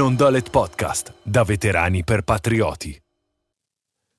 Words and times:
Non 0.00 0.16
Dolet 0.16 0.48
Podcast, 0.48 1.12
da 1.22 1.44
veterani 1.44 2.02
per 2.04 2.22
patrioti. 2.22 2.98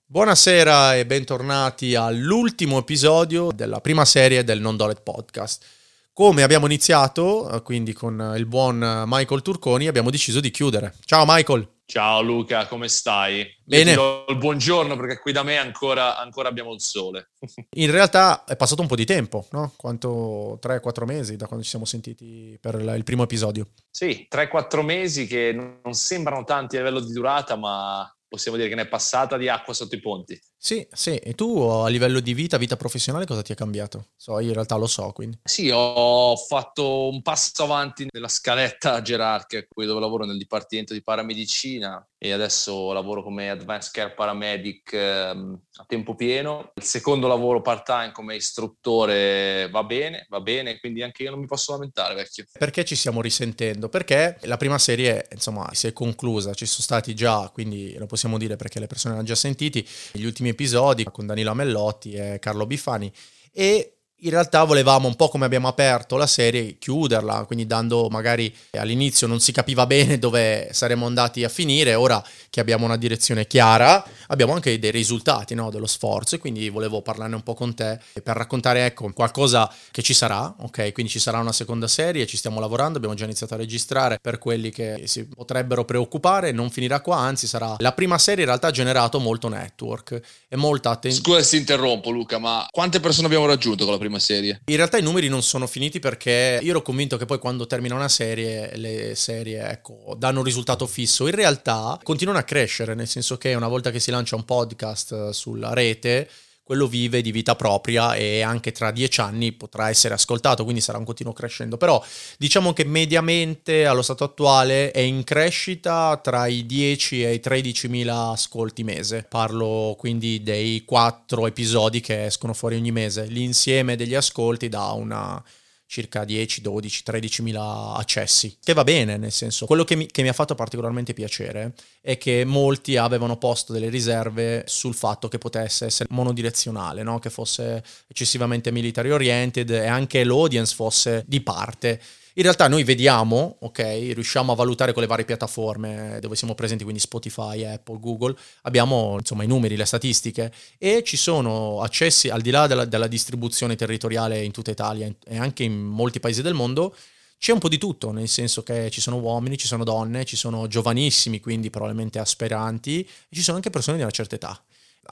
Buonasera 0.05 0.95
e 0.95 1.07
bentornati 1.07 1.95
all'ultimo 1.95 2.77
episodio 2.77 3.49
della 3.51 3.81
prima 3.81 4.05
serie 4.05 4.43
del 4.43 4.61
Non 4.61 4.77
Dolet 4.77 5.01
Podcast. 5.01 5.65
Come 6.13 6.43
abbiamo 6.43 6.67
iniziato, 6.67 7.59
quindi 7.65 7.93
con 7.93 8.35
il 8.37 8.45
buon 8.45 9.05
Michael 9.07 9.41
Turconi, 9.41 9.87
abbiamo 9.87 10.11
deciso 10.11 10.39
di 10.39 10.51
chiudere. 10.51 10.93
Ciao 11.03 11.23
Michael! 11.25 11.67
Ciao 11.91 12.21
Luca, 12.21 12.67
come 12.67 12.87
stai? 12.87 13.45
Bene. 13.65 13.91
Il 13.91 14.37
buongiorno 14.37 14.95
perché 14.95 15.19
qui 15.19 15.33
da 15.33 15.43
me 15.43 15.57
ancora, 15.57 16.17
ancora 16.17 16.47
abbiamo 16.47 16.71
il 16.71 16.79
sole. 16.79 17.31
In 17.75 17.91
realtà 17.91 18.45
è 18.45 18.55
passato 18.55 18.81
un 18.81 18.87
po' 18.87 18.95
di 18.95 19.03
tempo, 19.03 19.45
no? 19.51 19.73
Quanto? 19.75 20.57
3-4 20.63 21.03
mesi 21.03 21.35
da 21.35 21.47
quando 21.47 21.65
ci 21.65 21.69
siamo 21.69 21.83
sentiti 21.83 22.57
per 22.61 22.75
il 22.75 23.03
primo 23.03 23.23
episodio. 23.23 23.71
Sì, 23.89 24.25
3-4 24.33 24.85
mesi 24.85 25.27
che 25.27 25.51
non 25.51 25.93
sembrano 25.93 26.45
tanti 26.45 26.77
a 26.77 26.79
livello 26.79 27.01
di 27.01 27.11
durata, 27.11 27.57
ma 27.57 28.09
possiamo 28.25 28.55
dire 28.55 28.69
che 28.69 28.75
ne 28.75 28.83
è 28.83 28.87
passata 28.87 29.35
di 29.35 29.49
acqua 29.49 29.73
sotto 29.73 29.95
i 29.95 29.99
ponti. 29.99 30.41
Sì, 30.63 30.87
sì. 30.93 31.15
E 31.15 31.33
tu 31.33 31.57
a 31.59 31.87
livello 31.87 32.19
di 32.19 32.35
vita, 32.35 32.57
vita 32.57 32.77
professionale, 32.77 33.25
cosa 33.25 33.41
ti 33.41 33.51
è 33.51 33.55
cambiato? 33.55 34.09
So, 34.15 34.39
io 34.39 34.49
in 34.49 34.53
realtà 34.53 34.75
lo 34.75 34.85
so, 34.85 35.11
quindi. 35.11 35.39
Sì, 35.43 35.71
ho 35.73 36.35
fatto 36.35 37.09
un 37.09 37.23
passo 37.23 37.63
avanti 37.63 38.05
nella 38.11 38.27
scaletta 38.27 39.01
gerarchica, 39.01 39.65
qui 39.67 39.87
dove 39.87 39.99
lavoro 39.99 40.23
nel 40.23 40.37
dipartimento 40.37 40.93
di 40.93 41.01
paramedicina 41.01 42.07
e 42.23 42.31
adesso 42.31 42.91
lavoro 42.91 43.23
come 43.23 43.49
Advanced 43.49 43.91
Care 43.91 44.13
Paramedic 44.13 44.93
ehm, 44.93 45.59
a 45.77 45.85
tempo 45.87 46.13
pieno. 46.13 46.71
Il 46.75 46.83
secondo 46.83 47.27
lavoro 47.27 47.63
part-time 47.63 48.11
come 48.11 48.35
istruttore 48.35 49.67
va 49.71 49.83
bene, 49.83 50.27
va 50.29 50.41
bene, 50.41 50.79
quindi 50.79 51.01
anche 51.01 51.23
io 51.23 51.31
non 51.31 51.39
mi 51.39 51.47
posso 51.47 51.71
lamentare, 51.71 52.13
vecchio. 52.13 52.45
Perché 52.59 52.85
ci 52.85 52.95
stiamo 52.95 53.21
risentendo? 53.21 53.89
Perché 53.89 54.37
la 54.41 54.57
prima 54.57 54.77
serie, 54.77 55.27
insomma, 55.31 55.67
si 55.73 55.87
è 55.87 55.93
conclusa, 55.93 56.53
ci 56.53 56.67
sono 56.67 56.83
stati 56.83 57.15
già, 57.15 57.49
quindi 57.51 57.95
lo 57.97 58.05
possiamo 58.05 58.37
dire 58.37 58.55
perché 58.55 58.79
le 58.79 58.85
persone 58.85 59.15
hanno 59.15 59.23
già 59.23 59.33
sentiti, 59.33 59.83
gli 60.11 60.23
ultimi 60.23 60.50
episodi 60.51 61.03
con 61.05 61.25
Danilo 61.25 61.51
Amellotti 61.51 62.13
e 62.13 62.37
Carlo 62.39 62.65
Bifani 62.65 63.11
e 63.51 64.00
in 64.23 64.29
realtà 64.29 64.63
volevamo 64.63 65.07
un 65.07 65.15
po' 65.15 65.29
come 65.29 65.45
abbiamo 65.45 65.67
aperto 65.67 66.15
la 66.15 66.27
serie 66.27 66.77
chiuderla, 66.77 67.45
quindi 67.45 67.65
dando 67.65 68.07
magari 68.09 68.53
all'inizio 68.71 69.25
non 69.27 69.39
si 69.39 69.51
capiva 69.51 69.85
bene 69.85 70.19
dove 70.19 70.69
saremmo 70.71 71.05
andati 71.05 71.43
a 71.43 71.49
finire, 71.49 71.95
ora 71.95 72.23
che 72.49 72.59
abbiamo 72.59 72.85
una 72.85 72.97
direzione 72.97 73.47
chiara 73.47 74.03
abbiamo 74.27 74.53
anche 74.53 74.77
dei 74.77 74.91
risultati 74.91 75.55
no, 75.55 75.69
dello 75.69 75.87
sforzo 75.87 76.35
e 76.35 76.37
quindi 76.37 76.69
volevo 76.69 77.01
parlarne 77.01 77.35
un 77.35 77.43
po' 77.43 77.53
con 77.53 77.73
te 77.73 77.99
per 78.21 78.35
raccontare 78.35 78.85
ecco 78.85 79.11
qualcosa 79.13 79.71
che 79.91 80.01
ci 80.01 80.13
sarà, 80.13 80.53
ok? 80.59 80.91
Quindi 80.91 81.11
ci 81.11 81.19
sarà 81.19 81.39
una 81.39 81.51
seconda 81.51 81.87
serie, 81.87 82.27
ci 82.27 82.37
stiamo 82.37 82.59
lavorando, 82.59 82.97
abbiamo 82.97 83.15
già 83.15 83.25
iniziato 83.25 83.55
a 83.55 83.57
registrare 83.57 84.19
per 84.21 84.37
quelli 84.37 84.69
che 84.69 85.03
si 85.05 85.25
potrebbero 85.25 85.83
preoccupare, 85.85 86.51
non 86.51 86.69
finirà 86.69 87.01
qua, 87.01 87.17
anzi 87.17 87.47
sarà 87.47 87.75
la 87.79 87.91
prima 87.93 88.17
serie 88.17 88.43
in 88.43 88.47
realtà 88.47 88.67
ha 88.67 88.71
generato 88.71 89.19
molto 89.19 89.47
network 89.47 90.19
e 90.47 90.55
molta 90.55 90.91
attenzione. 90.91 91.25
Scusa 91.25 91.43
se 91.43 91.57
interrompo 91.57 92.11
Luca, 92.11 92.37
ma 92.37 92.67
quante 92.69 92.99
persone 92.99 93.27
abbiamo 93.27 93.45
raggiunto 93.45 93.83
con 93.83 93.93
la 93.93 93.99
prima 93.99 94.10
prima 94.11 94.19
serie. 94.19 94.61
In 94.65 94.75
realtà 94.75 94.97
i 94.97 95.01
numeri 95.01 95.29
non 95.29 95.41
sono 95.41 95.65
finiti 95.67 95.99
perché 95.99 96.59
io 96.61 96.71
ero 96.71 96.81
convinto 96.81 97.17
che 97.17 97.25
poi 97.25 97.39
quando 97.39 97.65
termina 97.65 97.95
una 97.95 98.09
serie, 98.09 98.75
le 98.75 99.15
serie 99.15 99.69
ecco, 99.69 100.15
danno 100.17 100.39
un 100.39 100.45
risultato 100.45 100.85
fisso. 100.85 101.27
In 101.27 101.35
realtà 101.35 101.97
continuano 102.03 102.39
a 102.39 102.43
crescere, 102.43 102.93
nel 102.93 103.07
senso 103.07 103.37
che 103.37 103.53
una 103.53 103.67
volta 103.67 103.91
che 103.91 103.99
si 103.99 104.11
lancia 104.11 104.35
un 104.35 104.45
podcast 104.45 105.29
sulla 105.29 105.73
rete, 105.73 106.29
quello 106.63 106.87
vive 106.87 107.21
di 107.21 107.31
vita 107.31 107.55
propria 107.55 108.13
e 108.15 108.41
anche 108.41 108.71
tra 108.71 108.91
dieci 108.91 109.19
anni 109.19 109.51
potrà 109.51 109.89
essere 109.89 110.13
ascoltato, 110.13 110.63
quindi 110.63 110.81
sarà 110.81 110.97
un 110.97 111.05
continuo 111.05 111.33
crescendo. 111.33 111.77
Però 111.77 112.03
diciamo 112.37 112.73
che 112.73 112.85
mediamente 112.85 113.85
allo 113.85 114.01
stato 114.01 114.23
attuale 114.23 114.91
è 114.91 114.99
in 114.99 115.23
crescita 115.23 116.19
tra 116.23 116.47
i 116.47 116.65
10 116.65 117.23
e 117.23 117.33
i 117.33 117.39
13 117.39 117.87
mila 117.87 118.29
ascolti 118.29 118.83
mese. 118.83 119.25
Parlo 119.27 119.95
quindi 119.97 120.41
dei 120.43 120.85
quattro 120.85 121.47
episodi 121.47 121.99
che 121.99 122.25
escono 122.25 122.53
fuori 122.53 122.75
ogni 122.75 122.91
mese. 122.91 123.25
L'insieme 123.25 123.95
degli 123.95 124.15
ascolti 124.15 124.69
dà 124.69 124.91
una 124.91 125.43
circa 125.91 126.23
10, 126.23 126.61
12, 126.61 127.03
13 127.03 127.41
mila 127.41 127.95
accessi, 127.97 128.55
che 128.63 128.71
va 128.71 128.85
bene, 128.85 129.17
nel 129.17 129.33
senso, 129.33 129.65
quello 129.65 129.83
che 129.83 129.97
mi, 129.97 130.05
che 130.05 130.21
mi, 130.21 130.29
ha 130.29 130.33
fatto 130.33 130.55
particolarmente 130.55 131.13
piacere 131.13 131.73
è 131.99 132.17
che 132.17 132.45
molti 132.45 132.95
avevano 132.95 133.35
posto 133.35 133.73
delle 133.73 133.89
riserve 133.89 134.63
sul 134.67 134.95
fatto 134.95 135.27
che 135.27 135.37
potesse 135.37 135.87
essere 135.87 136.07
monodirezionale, 136.11 137.03
no? 137.03 137.19
che 137.19 137.29
fosse 137.29 137.83
eccessivamente 138.07 138.71
military 138.71 139.09
oriented 139.09 139.69
e 139.69 139.87
anche 139.87 140.23
l'audience 140.23 140.73
fosse 140.73 141.25
di 141.27 141.41
parte. 141.41 142.01
In 142.35 142.43
realtà 142.43 142.69
noi 142.69 142.85
vediamo, 142.85 143.57
ok, 143.59 143.79
riusciamo 144.13 144.53
a 144.53 144.55
valutare 144.55 144.93
con 144.93 145.01
le 145.01 145.07
varie 145.07 145.25
piattaforme 145.25 146.17
dove 146.21 146.37
siamo 146.37 146.55
presenti, 146.55 146.83
quindi 146.83 147.01
Spotify, 147.01 147.65
Apple, 147.65 147.99
Google, 147.99 148.37
abbiamo 148.61 149.17
insomma 149.19 149.43
i 149.43 149.47
numeri, 149.47 149.75
le 149.75 149.83
statistiche 149.83 150.49
e 150.77 151.03
ci 151.03 151.17
sono 151.17 151.81
accessi 151.81 152.29
al 152.29 152.39
di 152.39 152.49
là 152.49 152.67
della, 152.67 152.85
della 152.85 153.07
distribuzione 153.07 153.75
territoriale 153.75 154.41
in 154.43 154.51
tutta 154.51 154.71
Italia 154.71 155.13
e 155.25 155.37
anche 155.37 155.63
in 155.63 155.77
molti 155.77 156.21
paesi 156.21 156.41
del 156.41 156.53
mondo, 156.53 156.95
c'è 157.37 157.51
un 157.51 157.59
po' 157.59 157.69
di 157.69 157.77
tutto, 157.77 158.11
nel 158.11 158.29
senso 158.29 158.63
che 158.63 158.89
ci 158.91 159.01
sono 159.01 159.17
uomini, 159.17 159.57
ci 159.57 159.67
sono 159.67 159.83
donne, 159.83 160.23
ci 160.25 160.35
sono 160.35 160.67
giovanissimi, 160.67 161.41
quindi 161.41 161.69
probabilmente 161.69 162.19
aspiranti, 162.19 163.01
e 163.01 163.35
ci 163.35 163.41
sono 163.41 163.57
anche 163.57 163.71
persone 163.71 163.97
di 163.97 164.03
una 164.03 164.11
certa 164.11 164.35
età. 164.35 164.63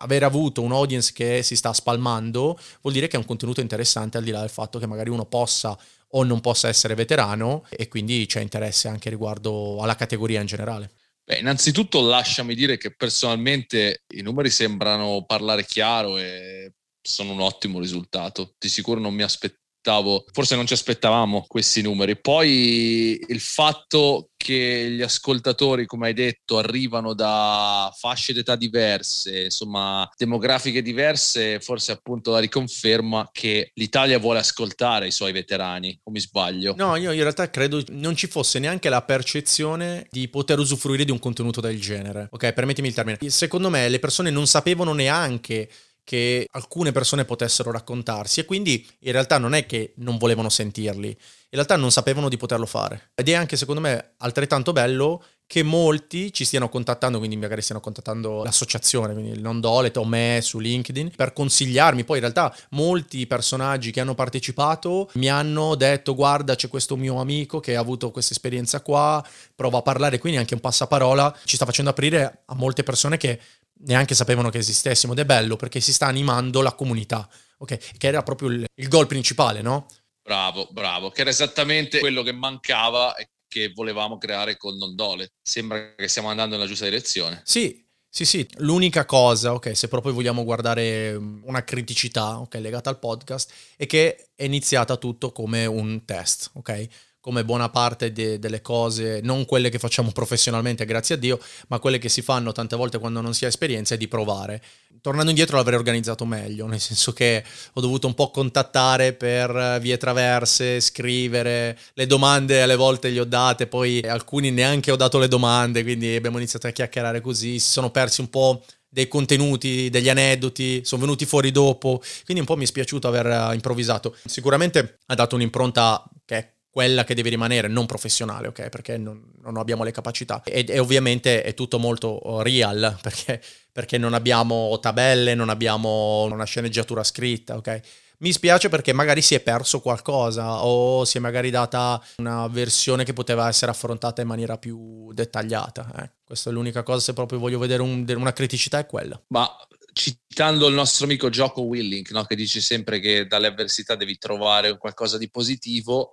Aver 0.01 0.23
avuto 0.23 0.61
un 0.61 0.71
audience 0.71 1.11
che 1.11 1.41
si 1.41 1.55
sta 1.55 1.73
spalmando 1.73 2.57
vuol 2.81 2.93
dire 2.93 3.07
che 3.07 3.15
è 3.17 3.19
un 3.19 3.25
contenuto 3.25 3.59
interessante 3.59 4.19
al 4.19 4.23
di 4.23 4.29
là 4.29 4.41
del 4.41 4.49
fatto 4.49 4.77
che 4.77 4.85
magari 4.85 5.09
uno 5.09 5.25
possa 5.25 5.75
o 6.11 6.23
non 6.23 6.39
possa 6.39 6.67
essere 6.67 6.95
veterano 6.95 7.65
e 7.69 7.87
quindi 7.87 8.25
c'è 8.25 8.41
interesse 8.41 8.87
anche 8.87 9.09
riguardo 9.09 9.81
alla 9.81 9.95
categoria 9.95 10.41
in 10.41 10.47
generale. 10.47 10.91
Beh, 11.23 11.39
innanzitutto 11.39 12.01
lasciami 12.01 12.55
dire 12.55 12.77
che 12.77 12.95
personalmente 12.95 14.03
i 14.15 14.21
numeri 14.21 14.49
sembrano 14.49 15.25
parlare 15.25 15.63
chiaro 15.65 16.17
e 16.17 16.73
sono 17.01 17.33
un 17.33 17.41
ottimo 17.41 17.79
risultato. 17.79 18.55
Di 18.57 18.69
sicuro 18.69 18.99
non 18.99 19.13
mi 19.13 19.21
aspettavo 19.21 19.57
aspettavo, 19.79 20.25
forse 20.31 20.55
non 20.55 20.67
ci 20.67 20.73
aspettavamo 20.73 21.45
questi 21.47 21.81
numeri. 21.81 22.19
Poi 22.19 23.19
il 23.27 23.39
fatto 23.39 24.29
che 24.35 24.89
gli 24.91 25.01
ascoltatori, 25.01 25.85
come 25.85 26.07
hai 26.07 26.13
detto, 26.13 26.57
arrivano 26.57 27.13
da 27.13 27.93
fasce 27.97 28.33
d'età 28.33 28.55
diverse, 28.55 29.45
insomma, 29.45 30.09
demografiche 30.17 30.81
diverse, 30.81 31.59
forse 31.59 31.91
appunto 31.91 32.31
la 32.31 32.39
riconferma 32.39 33.29
che 33.31 33.71
l'Italia 33.73 34.19
vuole 34.19 34.39
ascoltare 34.39 35.07
i 35.07 35.11
suoi 35.11 35.31
veterani, 35.31 35.97
o 36.03 36.11
mi 36.11 36.19
sbaglio? 36.19 36.73
No, 36.77 36.95
io 36.95 37.11
in 37.11 37.21
realtà 37.21 37.49
credo 37.49 37.83
non 37.89 38.15
ci 38.15 38.27
fosse 38.27 38.59
neanche 38.59 38.89
la 38.89 39.01
percezione 39.01 40.07
di 40.09 40.27
poter 40.27 40.59
usufruire 40.59 41.05
di 41.05 41.11
un 41.11 41.19
contenuto 41.19 41.61
del 41.61 41.79
genere. 41.79 42.27
Ok, 42.31 42.53
permettimi 42.53 42.87
il 42.87 42.93
termine. 42.93 43.17
Secondo 43.29 43.69
me 43.69 43.87
le 43.89 43.99
persone 43.99 44.29
non 44.29 44.47
sapevano 44.47 44.93
neanche 44.93 45.69
che 46.09 46.47
alcune 46.53 46.91
persone 46.91 47.23
potessero 47.23 47.71
raccontarsi 47.71 48.39
e 48.39 48.45
quindi 48.45 48.83
in 49.01 49.11
realtà 49.11 49.37
non 49.37 49.53
è 49.53 49.67
che 49.67 49.93
non 49.97 50.17
volevano 50.17 50.49
sentirli, 50.49 51.09
in 51.09 51.15
realtà 51.51 51.75
non 51.75 51.91
sapevano 51.91 52.29
di 52.29 52.37
poterlo 52.37 52.65
fare. 52.65 53.11
Ed 53.13 53.29
è 53.29 53.33
anche 53.35 53.55
secondo 53.55 53.79
me 53.79 54.13
altrettanto 54.17 54.71
bello 54.71 55.23
che 55.45 55.61
molti 55.61 56.31
ci 56.31 56.45
stiano 56.45 56.69
contattando, 56.69 57.17
quindi 57.17 57.35
magari 57.35 57.61
stiano 57.61 57.81
contattando 57.81 58.43
l'associazione, 58.43 59.13
quindi 59.13 59.31
il 59.31 59.41
non 59.41 59.59
Dolet 59.59 59.97
o 59.97 60.05
me 60.05 60.39
su 60.43 60.59
LinkedIn, 60.59 61.13
per 61.15 61.33
consigliarmi. 61.33 62.03
Poi 62.03 62.17
in 62.17 62.21
realtà 62.21 62.55
molti 62.71 63.25
personaggi 63.25 63.89
che 63.89 63.99
hanno 63.99 64.13
partecipato 64.13 65.09
mi 65.13 65.27
hanno 65.27 65.73
detto 65.73 66.13
guarda 66.13 66.55
c'è 66.55 66.69
questo 66.69 66.95
mio 66.95 67.19
amico 67.19 67.59
che 67.59 67.75
ha 67.75 67.79
avuto 67.79 68.11
questa 68.11 68.33
esperienza 68.33 68.81
qua, 68.81 69.23
prova 69.55 69.79
a 69.79 69.81
parlare, 69.83 70.17
quindi 70.17 70.37
anche 70.37 70.53
un 70.55 70.59
passaparola 70.59 71.35
ci 71.45 71.55
sta 71.55 71.65
facendo 71.65 71.91
aprire 71.91 72.41
a 72.45 72.53
molte 72.53 72.83
persone 72.83 73.17
che 73.17 73.39
neanche 73.79 74.15
sapevano 74.15 74.49
che 74.49 74.57
esistessimo 74.57 75.13
ed 75.13 75.19
è 75.19 75.25
bello 75.25 75.55
perché 75.55 75.79
si 75.79 75.93
sta 75.93 76.07
animando 76.07 76.61
la 76.61 76.73
comunità, 76.73 77.29
ok? 77.57 77.97
Che 77.97 78.07
era 78.07 78.23
proprio 78.23 78.49
il, 78.49 78.65
il 78.75 78.87
goal 78.87 79.07
principale, 79.07 79.61
no? 79.61 79.87
Bravo, 80.21 80.67
bravo, 80.71 81.09
che 81.09 81.21
era 81.21 81.29
esattamente 81.29 81.99
quello 81.99 82.21
che 82.23 82.31
mancava 82.31 83.15
e 83.15 83.29
che 83.47 83.71
volevamo 83.73 84.17
creare 84.17 84.57
con 84.57 84.77
Non 84.77 84.95
Dole. 84.95 85.31
Sembra 85.41 85.95
che 85.95 86.07
stiamo 86.07 86.29
andando 86.29 86.55
nella 86.55 86.67
giusta 86.67 86.85
direzione. 86.85 87.41
Sì, 87.43 87.83
sì, 88.11 88.25
sì, 88.25 88.47
l'unica 88.57 89.05
cosa, 89.05 89.53
ok, 89.53 89.75
se 89.75 89.87
proprio 89.87 90.13
vogliamo 90.13 90.43
guardare 90.43 91.13
una 91.15 91.63
criticità, 91.63 92.39
ok, 92.39 92.55
legata 92.55 92.89
al 92.89 92.99
podcast, 92.99 93.51
è 93.75 93.85
che 93.85 94.31
è 94.35 94.43
iniziata 94.43 94.97
tutto 94.97 95.31
come 95.31 95.65
un 95.67 96.05
test, 96.05 96.51
ok? 96.53 96.87
Come 97.29 97.45
buona 97.45 97.69
parte 97.69 98.11
de- 98.11 98.39
delle 98.39 98.59
cose, 98.59 99.19
non 99.21 99.45
quelle 99.45 99.69
che 99.69 99.77
facciamo 99.77 100.11
professionalmente, 100.11 100.83
grazie 100.83 101.13
a 101.13 101.17
Dio, 101.19 101.39
ma 101.67 101.77
quelle 101.77 101.99
che 101.99 102.09
si 102.09 102.23
fanno 102.23 102.51
tante 102.51 102.75
volte 102.75 102.97
quando 102.97 103.21
non 103.21 103.35
si 103.35 103.45
ha 103.45 103.47
esperienza, 103.49 103.93
è 103.93 103.97
di 103.99 104.07
provare. 104.07 104.63
Tornando 104.99 105.29
indietro 105.29 105.57
l'avrei 105.57 105.77
organizzato 105.77 106.25
meglio, 106.25 106.65
nel 106.65 106.79
senso 106.79 107.13
che 107.13 107.43
ho 107.73 107.81
dovuto 107.81 108.07
un 108.07 108.15
po' 108.15 108.31
contattare 108.31 109.13
per 109.13 109.77
vie 109.79 109.97
traverse, 109.97 110.81
scrivere, 110.81 111.77
le 111.93 112.07
domande 112.07 112.63
alle 112.63 112.75
volte 112.75 113.11
gli 113.11 113.19
ho 113.19 113.25
date, 113.25 113.67
poi 113.67 113.99
alcuni 114.01 114.49
neanche 114.49 114.89
ho 114.89 114.95
dato 114.95 115.19
le 115.19 115.27
domande, 115.27 115.83
quindi 115.83 116.15
abbiamo 116.15 116.37
iniziato 116.37 116.65
a 116.65 116.71
chiacchierare 116.71 117.21
così, 117.21 117.59
si 117.59 117.69
sono 117.69 117.91
persi 117.91 118.21
un 118.21 118.31
po' 118.31 118.63
dei 118.89 119.07
contenuti, 119.07 119.91
degli 119.91 120.09
aneddoti, 120.09 120.81
sono 120.83 121.01
venuti 121.01 121.27
fuori 121.27 121.51
dopo, 121.51 122.01
quindi 122.25 122.41
un 122.41 122.47
po' 122.47 122.57
mi 122.57 122.63
è 122.63 122.67
spiaciuto 122.67 123.07
aver 123.07 123.53
improvvisato. 123.53 124.15
Sicuramente 124.25 124.97
ha 125.05 125.13
dato 125.13 125.35
un'impronta 125.35 126.03
che 126.25 126.35
è 126.35 126.57
quella 126.69 127.03
che 127.03 127.15
deve 127.15 127.29
rimanere 127.29 127.67
non 127.67 127.85
professionale, 127.85 128.47
ok? 128.47 128.69
Perché 128.69 128.97
non, 128.97 129.21
non 129.41 129.57
abbiamo 129.57 129.83
le 129.83 129.91
capacità. 129.91 130.41
E, 130.43 130.65
e, 130.67 130.79
ovviamente 130.79 131.41
è 131.41 131.53
tutto 131.53 131.79
molto 131.79 132.41
real, 132.41 132.97
perché, 133.01 133.41
perché 133.71 133.97
non 133.97 134.13
abbiamo 134.13 134.77
tabelle, 134.79 135.35
non 135.35 135.49
abbiamo 135.49 136.23
una 136.23 136.45
sceneggiatura 136.45 137.03
scritta, 137.03 137.55
ok? 137.55 137.81
Mi 138.19 138.33
spiace 138.33 138.67
perché 138.67 138.91
magari 138.91 139.21
si 139.21 139.33
è 139.33 139.39
perso 139.39 139.79
qualcosa 139.79 140.65
o 140.65 141.05
si 141.05 141.17
è 141.17 141.19
magari 141.21 141.49
data 141.49 142.03
una 142.17 142.47
versione 142.47 143.05
che 143.05 143.13
poteva 143.13 143.47
essere 143.47 143.71
affrontata 143.71 144.21
in 144.21 144.27
maniera 144.27 144.57
più 144.57 145.09
dettagliata. 145.13 146.03
Eh. 146.03 146.11
Questa 146.25 146.49
è 146.49 146.53
l'unica 146.53 146.83
cosa, 146.83 146.99
se 146.99 147.13
proprio 147.13 147.39
voglio 147.39 147.59
vedere 147.59 147.81
un, 147.81 148.05
una 148.17 148.33
criticità 148.33 148.77
è 148.77 148.85
quella. 148.85 149.19
Ma 149.27 149.49
citando 149.93 150.67
il 150.67 150.73
nostro 150.73 151.05
amico 151.05 151.29
Gioco 151.29 151.61
Willink, 151.61 152.11
no? 152.11 152.25
che 152.25 152.35
dice 152.35 152.59
sempre 152.59 152.99
che 152.99 153.25
dalle 153.25 153.47
avversità 153.47 153.95
devi 153.95 154.17
trovare 154.17 154.77
qualcosa 154.77 155.17
di 155.17 155.29
positivo, 155.29 156.11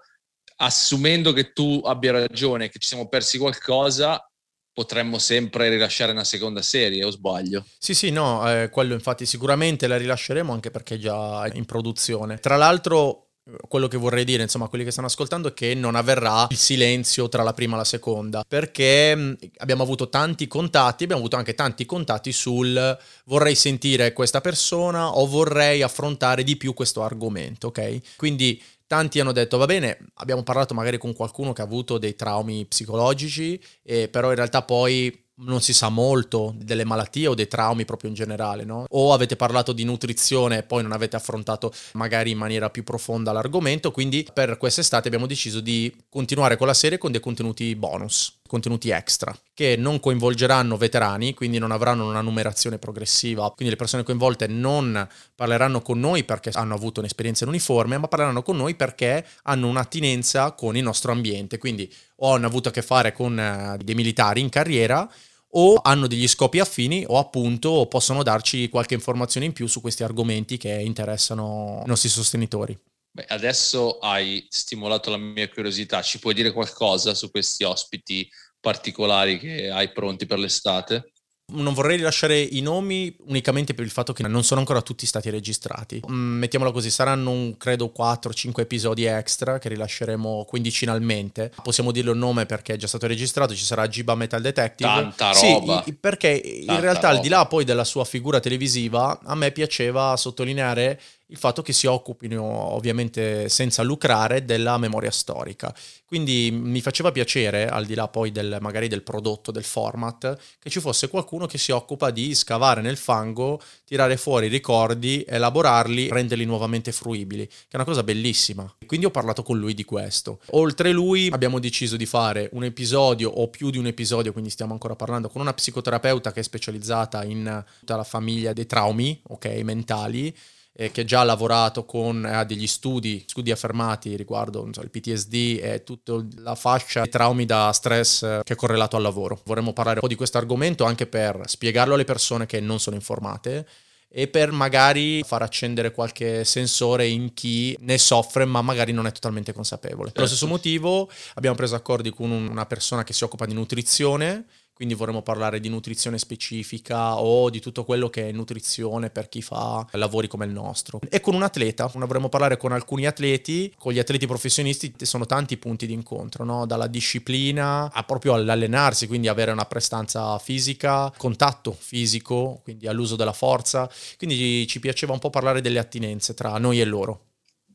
assumendo 0.56 1.32
che 1.32 1.52
tu 1.52 1.80
abbia 1.84 2.12
ragione, 2.12 2.68
che 2.68 2.78
ci 2.78 2.88
siamo 2.88 3.08
persi 3.08 3.38
qualcosa, 3.38 4.24
potremmo 4.72 5.18
sempre 5.18 5.70
rilasciare 5.70 6.12
una 6.12 6.24
seconda 6.24 6.62
serie, 6.62 7.04
o 7.04 7.10
sbaglio? 7.10 7.64
Sì, 7.78 7.94
sì, 7.94 8.10
no, 8.10 8.48
eh, 8.50 8.68
quello 8.68 8.94
infatti 8.94 9.24
sicuramente 9.24 9.86
la 9.86 9.96
rilasceremo 9.96 10.52
anche 10.52 10.70
perché 10.70 10.96
è 10.96 10.98
già 10.98 11.48
in 11.54 11.64
produzione. 11.64 12.38
Tra 12.38 12.56
l'altro 12.56 13.26
quello 13.68 13.86
che 13.86 13.96
vorrei 13.96 14.24
dire, 14.24 14.42
insomma, 14.42 14.64
a 14.64 14.68
quelli 14.68 14.84
che 14.84 14.90
stanno 14.90 15.06
ascoltando 15.06 15.48
è 15.48 15.54
che 15.54 15.74
non 15.74 15.94
avverrà 15.94 16.46
il 16.50 16.56
silenzio 16.56 17.28
tra 17.28 17.42
la 17.42 17.54
prima 17.54 17.74
e 17.74 17.78
la 17.78 17.84
seconda, 17.84 18.44
perché 18.46 19.36
abbiamo 19.58 19.82
avuto 19.82 20.08
tanti 20.08 20.48
contatti, 20.48 21.04
abbiamo 21.04 21.22
avuto 21.22 21.36
anche 21.36 21.54
tanti 21.54 21.86
contatti 21.86 22.32
sul 22.32 22.98
vorrei 23.26 23.54
sentire 23.54 24.12
questa 24.12 24.40
persona 24.40 25.16
o 25.16 25.26
vorrei 25.26 25.82
affrontare 25.82 26.42
di 26.42 26.56
più 26.56 26.74
questo 26.74 27.04
argomento, 27.04 27.68
ok? 27.68 28.16
Quindi 28.16 28.60
Tanti 28.86 29.18
hanno 29.18 29.32
detto, 29.32 29.56
va 29.58 29.66
bene, 29.66 29.98
abbiamo 30.14 30.44
parlato 30.44 30.72
magari 30.72 30.96
con 30.96 31.12
qualcuno 31.12 31.52
che 31.52 31.60
ha 31.60 31.64
avuto 31.64 31.98
dei 31.98 32.14
traumi 32.14 32.66
psicologici, 32.66 33.60
eh, 33.82 34.08
però 34.08 34.28
in 34.28 34.36
realtà 34.36 34.62
poi 34.62 35.24
non 35.38 35.60
si 35.60 35.72
sa 35.72 35.88
molto 35.88 36.54
delle 36.56 36.84
malattie 36.84 37.26
o 37.26 37.34
dei 37.34 37.48
traumi 37.48 37.84
proprio 37.84 38.08
in 38.08 38.14
generale, 38.14 38.64
no? 38.64 38.86
O 38.90 39.12
avete 39.12 39.36
parlato 39.36 39.72
di 39.72 39.84
nutrizione 39.84 40.58
e 40.58 40.62
poi 40.62 40.82
non 40.82 40.92
avete 40.92 41.16
affrontato 41.16 41.72
magari 41.92 42.30
in 42.30 42.38
maniera 42.38 42.70
più 42.70 42.84
profonda 42.84 43.32
l'argomento, 43.32 43.90
quindi 43.90 44.26
per 44.32 44.56
quest'estate 44.56 45.08
abbiamo 45.08 45.26
deciso 45.26 45.60
di 45.60 45.94
continuare 46.08 46.56
con 46.56 46.66
la 46.66 46.74
serie 46.74 46.98
con 46.98 47.10
dei 47.10 47.20
contenuti 47.20 47.74
bonus 47.74 48.35
contenuti 48.46 48.90
extra 48.90 49.36
che 49.54 49.76
non 49.76 50.00
coinvolgeranno 50.00 50.76
veterani, 50.76 51.34
quindi 51.34 51.58
non 51.58 51.70
avranno 51.70 52.08
una 52.08 52.20
numerazione 52.20 52.78
progressiva, 52.78 53.50
quindi 53.50 53.70
le 53.74 53.76
persone 53.78 54.02
coinvolte 54.02 54.46
non 54.46 55.06
parleranno 55.34 55.80
con 55.82 55.98
noi 55.98 56.24
perché 56.24 56.50
hanno 56.52 56.74
avuto 56.74 57.00
un'esperienza 57.00 57.44
in 57.44 57.50
uniforme, 57.50 57.98
ma 57.98 58.08
parleranno 58.08 58.42
con 58.42 58.56
noi 58.56 58.74
perché 58.74 59.26
hanno 59.44 59.68
un'attinenza 59.68 60.52
con 60.52 60.76
il 60.76 60.82
nostro 60.82 61.12
ambiente, 61.12 61.58
quindi 61.58 61.92
o 62.16 62.34
hanno 62.34 62.46
avuto 62.46 62.68
a 62.68 62.72
che 62.72 62.82
fare 62.82 63.12
con 63.12 63.38
eh, 63.38 63.78
dei 63.82 63.94
militari 63.94 64.40
in 64.40 64.48
carriera 64.48 65.08
o 65.50 65.80
hanno 65.82 66.06
degli 66.06 66.28
scopi 66.28 66.58
affini 66.58 67.04
o 67.06 67.18
appunto 67.18 67.86
possono 67.86 68.22
darci 68.22 68.68
qualche 68.68 68.94
informazione 68.94 69.46
in 69.46 69.52
più 69.52 69.66
su 69.66 69.80
questi 69.80 70.02
argomenti 70.02 70.56
che 70.58 70.70
interessano 70.70 71.82
i 71.84 71.88
nostri 71.88 72.08
sostenitori. 72.08 72.78
Beh, 73.16 73.24
adesso 73.28 73.96
hai 74.00 74.46
stimolato 74.50 75.08
la 75.08 75.16
mia 75.16 75.48
curiosità, 75.48 76.02
ci 76.02 76.18
puoi 76.18 76.34
dire 76.34 76.52
qualcosa 76.52 77.14
su 77.14 77.30
questi 77.30 77.64
ospiti 77.64 78.28
particolari 78.60 79.38
che 79.38 79.70
hai 79.70 79.90
pronti 79.90 80.26
per 80.26 80.38
l'estate? 80.38 81.12
Non 81.54 81.72
vorrei 81.72 81.96
rilasciare 81.96 82.38
i 82.38 82.60
nomi 82.60 83.16
unicamente 83.28 83.72
per 83.72 83.84
il 83.84 83.90
fatto 83.90 84.12
che 84.12 84.26
non 84.26 84.42
sono 84.44 84.60
ancora 84.60 84.82
tutti 84.82 85.06
stati 85.06 85.30
registrati. 85.30 86.02
Mm, 86.10 86.38
mettiamola 86.40 86.72
così, 86.72 86.90
saranno 86.90 87.30
un, 87.30 87.56
credo 87.56 87.90
4-5 87.96 88.60
episodi 88.60 89.04
extra 89.04 89.58
che 89.58 89.70
rilasceremo 89.70 90.44
quindicinalmente. 90.44 91.52
Possiamo 91.62 91.92
dirlo 91.92 92.12
il 92.12 92.18
nome 92.18 92.44
perché 92.44 92.74
è 92.74 92.76
già 92.76 92.88
stato 92.88 93.06
registrato, 93.06 93.54
ci 93.54 93.64
sarà 93.64 93.86
Giba 93.86 94.14
Metal 94.14 94.42
Detective. 94.42 94.90
Tanta 94.90 95.30
roba. 95.30 95.82
Sì, 95.84 95.94
perché 95.94 96.38
Tanta 96.38 96.72
in 96.74 96.80
realtà 96.80 97.06
roba. 97.06 97.16
al 97.16 97.20
di 97.20 97.28
là 97.28 97.46
poi 97.46 97.64
della 97.64 97.84
sua 97.84 98.04
figura 98.04 98.40
televisiva, 98.40 99.20
a 99.22 99.34
me 99.36 99.52
piaceva 99.52 100.16
sottolineare 100.16 101.00
il 101.28 101.36
fatto 101.36 101.62
che 101.62 101.72
si 101.72 101.86
occupino 101.86 102.44
ovviamente 102.44 103.48
senza 103.48 103.82
lucrare 103.82 104.44
della 104.44 104.78
memoria 104.78 105.10
storica. 105.10 105.74
Quindi 106.04 106.52
mi 106.52 106.80
faceva 106.80 107.10
piacere, 107.10 107.66
al 107.66 107.84
di 107.84 107.94
là 107.94 108.06
poi 108.06 108.30
del, 108.30 108.58
magari 108.60 108.86
del 108.86 109.02
prodotto, 109.02 109.50
del 109.50 109.64
format, 109.64 110.38
che 110.60 110.70
ci 110.70 110.78
fosse 110.78 111.08
qualcuno 111.08 111.46
che 111.46 111.58
si 111.58 111.72
occupa 111.72 112.10
di 112.10 112.32
scavare 112.34 112.80
nel 112.80 112.96
fango, 112.96 113.60
tirare 113.84 114.16
fuori 114.16 114.46
i 114.46 114.48
ricordi, 114.48 115.24
elaborarli, 115.26 116.08
renderli 116.08 116.44
nuovamente 116.44 116.92
fruibili, 116.92 117.44
che 117.46 117.70
è 117.70 117.76
una 117.76 117.84
cosa 117.84 118.04
bellissima. 118.04 118.72
Quindi 118.86 119.06
ho 119.06 119.10
parlato 119.10 119.42
con 119.42 119.58
lui 119.58 119.74
di 119.74 119.84
questo. 119.84 120.38
Oltre 120.50 120.92
lui 120.92 121.28
abbiamo 121.32 121.58
deciso 121.58 121.96
di 121.96 122.06
fare 122.06 122.50
un 122.52 122.62
episodio 122.62 123.28
o 123.28 123.48
più 123.48 123.70
di 123.70 123.78
un 123.78 123.86
episodio, 123.86 124.30
quindi 124.30 124.50
stiamo 124.50 124.74
ancora 124.74 124.94
parlando 124.94 125.28
con 125.28 125.40
una 125.40 125.54
psicoterapeuta 125.54 126.30
che 126.30 126.38
è 126.40 126.44
specializzata 126.44 127.24
in 127.24 127.64
tutta 127.80 127.96
la 127.96 128.04
famiglia 128.04 128.52
dei 128.52 128.66
traumi, 128.66 129.20
ok, 129.26 129.46
mentali 129.64 130.32
eh, 130.78 130.90
che 130.90 131.04
già 131.04 131.20
ha 131.20 131.24
lavorato 131.24 131.84
con 131.86 132.24
ha 132.26 132.44
degli 132.44 132.66
studi, 132.66 133.24
studi 133.26 133.50
affermati 133.50 134.14
riguardo 134.14 134.68
so, 134.72 134.82
il 134.82 134.90
PTSD 134.90 135.58
e 135.62 135.82
tutta 135.84 136.22
la 136.36 136.54
fascia 136.54 137.02
di 137.02 137.08
traumi 137.08 137.46
da 137.46 137.72
stress 137.72 138.22
eh, 138.22 138.40
che 138.44 138.52
è 138.52 138.56
correlato 138.56 138.96
al 138.96 139.02
lavoro. 139.02 139.40
Vorremmo 139.44 139.72
parlare 139.72 139.96
un 139.96 140.02
po' 140.02 140.08
di 140.08 140.14
questo 140.14 140.36
argomento 140.36 140.84
anche 140.84 141.06
per 141.06 141.40
spiegarlo 141.46 141.94
alle 141.94 142.04
persone 142.04 142.44
che 142.44 142.60
non 142.60 142.78
sono 142.78 142.94
informate 142.94 143.66
e 144.08 144.28
per 144.28 144.52
magari 144.52 145.22
far 145.24 145.42
accendere 145.42 145.90
qualche 145.90 146.44
sensore 146.44 147.06
in 147.06 147.34
chi 147.34 147.76
ne 147.80 147.98
soffre 147.98 148.44
ma 148.44 148.60
magari 148.60 148.92
non 148.92 149.06
è 149.06 149.12
totalmente 149.12 149.54
consapevole. 149.54 150.10
Per 150.10 150.20
lo 150.20 150.26
stesso 150.26 150.46
certo. 150.46 150.54
motivo 150.54 151.10
abbiamo 151.34 151.56
preso 151.56 151.74
accordi 151.74 152.10
con 152.10 152.30
una 152.30 152.66
persona 152.66 153.02
che 153.02 153.14
si 153.14 153.24
occupa 153.24 153.46
di 153.46 153.54
nutrizione 153.54 154.44
quindi 154.76 154.92
vorremmo 154.92 155.22
parlare 155.22 155.58
di 155.58 155.70
nutrizione 155.70 156.18
specifica 156.18 157.18
o 157.18 157.48
di 157.48 157.60
tutto 157.60 157.82
quello 157.84 158.10
che 158.10 158.28
è 158.28 158.32
nutrizione 158.32 159.08
per 159.08 159.30
chi 159.30 159.40
fa 159.40 159.86
lavori 159.92 160.28
come 160.28 160.44
il 160.44 160.50
nostro. 160.50 161.00
E 161.08 161.20
con 161.20 161.34
un 161.34 161.42
atleta, 161.42 161.86
vorremmo 161.86 162.28
parlare 162.28 162.58
con 162.58 162.72
alcuni 162.72 163.06
atleti, 163.06 163.72
con 163.78 163.94
gli 163.94 163.98
atleti 163.98 164.26
professionisti 164.26 164.92
sono 164.98 165.24
tanti 165.24 165.56
punti 165.56 165.86
di 165.86 165.94
incontro, 165.94 166.44
no? 166.44 166.66
dalla 166.66 166.88
disciplina 166.88 167.90
a 167.90 168.02
proprio 168.02 168.34
all'allenarsi, 168.34 169.06
quindi 169.06 169.28
avere 169.28 169.50
una 169.50 169.64
prestanza 169.64 170.38
fisica, 170.38 171.10
contatto 171.16 171.72
fisico, 171.72 172.60
quindi 172.62 172.86
all'uso 172.86 173.16
della 173.16 173.32
forza, 173.32 173.90
quindi 174.18 174.66
ci 174.66 174.78
piaceva 174.78 175.14
un 175.14 175.20
po' 175.20 175.30
parlare 175.30 175.62
delle 175.62 175.78
attinenze 175.78 176.34
tra 176.34 176.58
noi 176.58 176.82
e 176.82 176.84
loro. 176.84 177.25